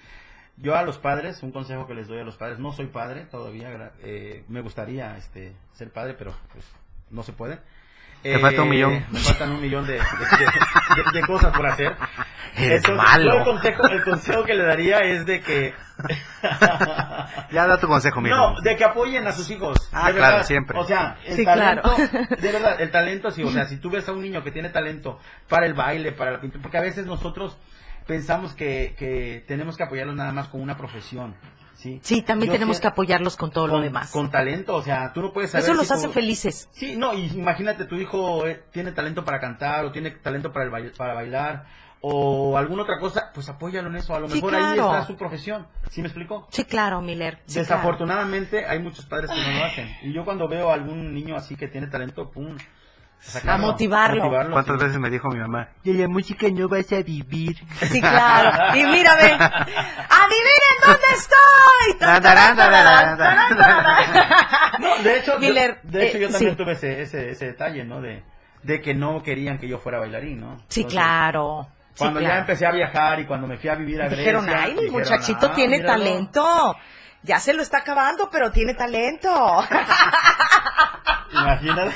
[0.57, 3.25] Yo a los padres, un consejo que les doy a los padres, no soy padre
[3.31, 6.65] todavía, eh, me gustaría este ser padre, pero pues
[7.11, 7.59] no se puede.
[8.23, 9.05] Te falta un millón.
[9.11, 11.97] Me faltan un millón de, de- de- de- de cosas por hacer.
[12.57, 13.39] Eres Entonces, malo.
[13.39, 15.75] el consejo, el consejo que le daría es de que
[17.51, 18.37] Ya da tu consejo, mijo.
[18.37, 19.77] no, de que apoyen a sus hijos.
[19.93, 20.47] Ah, de claro, verdad.
[20.47, 20.79] siempre.
[20.79, 22.27] O sea, el Sí, talento, claro.
[22.41, 24.69] de verdad, el talento, sí, o sea, si tú ves a un niño que tiene
[24.69, 25.19] talento
[25.49, 27.57] para el baile, para la pintura, porque a veces nosotros
[28.13, 31.35] pensamos que, que tenemos que apoyarlos nada más con una profesión,
[31.75, 31.99] ¿sí?
[32.03, 34.11] Sí, también Yo tenemos que apoyarlos con todo lo demás.
[34.11, 36.69] con talento, o sea, tú no puedes saber Eso si los tu- hace felices.
[36.73, 40.67] Sí, no, y imagínate, tu hijo eh, tiene talento para cantar o tiene talento para,
[40.67, 41.65] el bail- para bailar
[42.03, 45.17] o alguna otra cosa, pues apóyalo en eso, a lo Sí, mejor ahí está su
[45.17, 46.49] profesión, ¿sí me explico?
[46.51, 47.39] Sí, claro, Miller.
[47.47, 47.61] Sí, claro.
[47.63, 49.89] Desafortunadamente hay muchos padres que no lo hacen.
[50.03, 52.57] Y yo cuando veo a algún niño así que tiene talento, pum,
[53.23, 54.51] sacarlo, A motivarlo.
[54.51, 55.69] ¿Cuántas veces me dijo mi mamá?
[55.85, 57.57] Y la música no vas a vivir.
[57.81, 58.77] Sí, claro.
[58.79, 59.33] Y mírame.
[59.33, 61.97] ¡Adivinen dónde estoy!
[64.79, 66.57] No, de hecho, yo- de hecho eh, yo también sí.
[66.57, 68.01] tuve ese, ese, ese detalle, ¿no?
[68.01, 68.23] De,
[68.63, 70.57] de que no querían que yo fuera bailarín, ¿no?
[70.69, 71.69] Sí, claro.
[71.95, 74.19] Sí, Cuando ya empecé a viajar y cuando me fui a vivir a Grecia.
[74.41, 75.93] Dijeron, ay, mi dijeron, muchachito "Ah, tiene míralo".
[76.03, 76.77] talento.
[77.23, 79.31] Ya se lo está acabando, pero tiene talento.
[81.33, 81.95] Imagínate.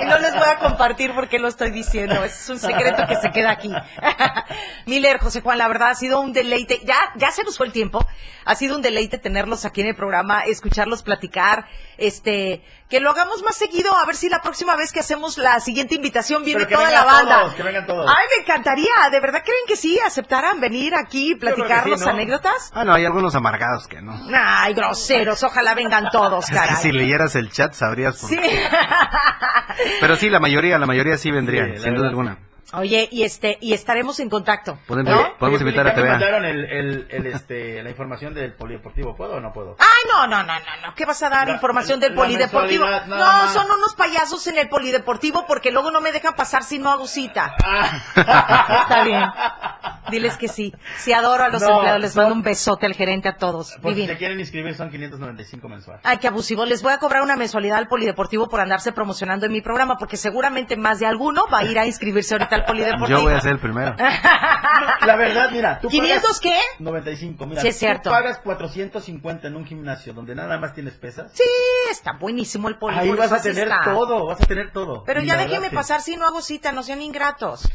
[0.00, 2.22] Y no les voy a compartir por qué lo estoy diciendo.
[2.24, 3.70] Ese es un secreto que se queda aquí.
[4.86, 6.80] Miller, José Juan, la verdad ha sido un deleite.
[6.84, 8.06] Ya, ya se nos fue el tiempo.
[8.44, 11.66] Ha sido un deleite tenerlos aquí en el programa, escucharlos platicar.
[11.98, 15.60] Este, que lo hagamos más seguido, a ver si la próxima vez que hacemos la
[15.60, 17.40] siguiente invitación viene toda la vengan banda.
[17.40, 18.08] todos, que vengan todos.
[18.08, 18.88] Ay, me encantaría.
[19.10, 22.08] ¿De verdad creen que sí aceptaran venir aquí y platicar sí, las ¿no?
[22.10, 22.70] anécdotas?
[22.72, 24.18] Ah, no, hay algunos amargados que no.
[24.32, 25.42] Ay, groseros.
[25.42, 26.76] Ojalá vengan todos, Es que caray.
[26.76, 28.38] si leyeras el chat sabrías por Sí.
[30.00, 32.08] Pero sí, la mayoría, la mayoría sí la sin duda verdad.
[32.08, 32.38] alguna.
[32.74, 34.78] Oye, y este, y estaremos en contacto.
[34.86, 35.38] Podemos, ¿no?
[35.38, 36.10] podemos invitar a TVA.
[36.10, 39.16] mandaron el, el, el, este, la información del polideportivo.
[39.16, 39.76] ¿Puedo o no puedo?
[39.78, 40.94] Ay, no, no, no, no, no.
[40.94, 42.84] ¿Qué vas a dar La- información del polideportivo?
[43.06, 43.52] No, más.
[43.54, 47.06] son unos payasos en el polideportivo porque luego no me dejan pasar si no hago
[47.06, 47.54] cita.
[47.64, 48.02] Ah.
[48.82, 49.24] Está bien.
[50.10, 50.74] Diles que sí.
[50.98, 52.00] Sí adoro a los No, empleados.
[52.00, 53.76] Les son- mando un besote al gerente a todos.
[53.80, 56.00] Por si se quieren inscribir son 595 mensual.
[56.02, 56.64] Ay, qué abusivo.
[56.66, 60.16] Les voy a cobrar una mensualidad al polideportivo por andarse promocionando en mi programa porque
[60.16, 63.06] seguramente más de alguno va a ir a inscribirse ahorita al polideportivo.
[63.08, 63.94] Yo voy a ser el primero.
[65.06, 66.58] La verdad, mira, tú ¿500 pagas qué?
[66.78, 68.10] 95, mira, Sí, es tú cierto.
[68.10, 71.30] pagas 450 en un gimnasio donde nada más tienes pesas.
[71.34, 71.44] Sí,
[71.90, 72.98] está buenísimo el poli.
[72.98, 73.84] Ahí vas a tener está.
[73.84, 75.04] todo, vas a tener todo.
[75.04, 75.34] Pero Y ya
[75.70, 75.74] sí.
[75.74, 77.68] pasar si no hago cita, no sean ingratos.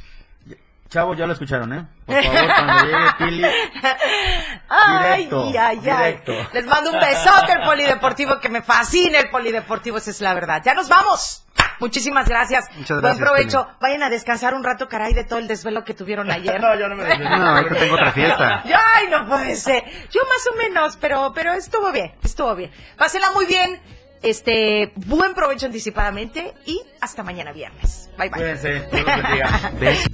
[0.89, 1.87] Chavos, ya lo escucharon, ¿eh?
[2.05, 3.43] Por favor, cuando llegue Pili,
[4.69, 5.79] Ay, Directo, ay, ay.
[5.79, 6.33] directo.
[6.53, 10.61] Les mando un besote al polideportivo, que me fascina el polideportivo, esa es la verdad.
[10.63, 11.45] Ya nos vamos.
[11.79, 12.65] Muchísimas gracias.
[12.75, 13.67] Muchas Buen gracias, provecho.
[13.81, 16.59] Vayan a descansar un rato, caray, de todo el desvelo que tuvieron ayer.
[16.61, 17.29] No, yo no me desvelo.
[17.37, 18.63] No, ahorita tengo otra fiesta.
[18.95, 19.83] Ay, no puede ser.
[20.11, 22.71] Yo más o menos, pero, pero estuvo bien, estuvo bien.
[22.97, 23.79] Pásenla muy bien.
[24.21, 28.09] Este, buen provecho anticipadamente y hasta mañana viernes.
[28.17, 28.39] Bye bye.
[28.39, 28.87] Cuídense.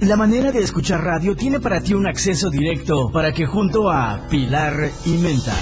[0.00, 4.26] La manera de escuchar radio tiene para ti un acceso directo para que junto a
[4.28, 5.52] Pilar y Menta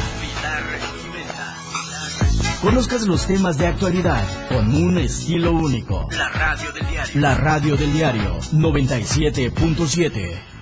[2.63, 6.09] Conozcas los temas de actualidad con un estilo único.
[6.11, 7.21] La radio del diario.
[7.21, 10.58] La radio del diario 97.7.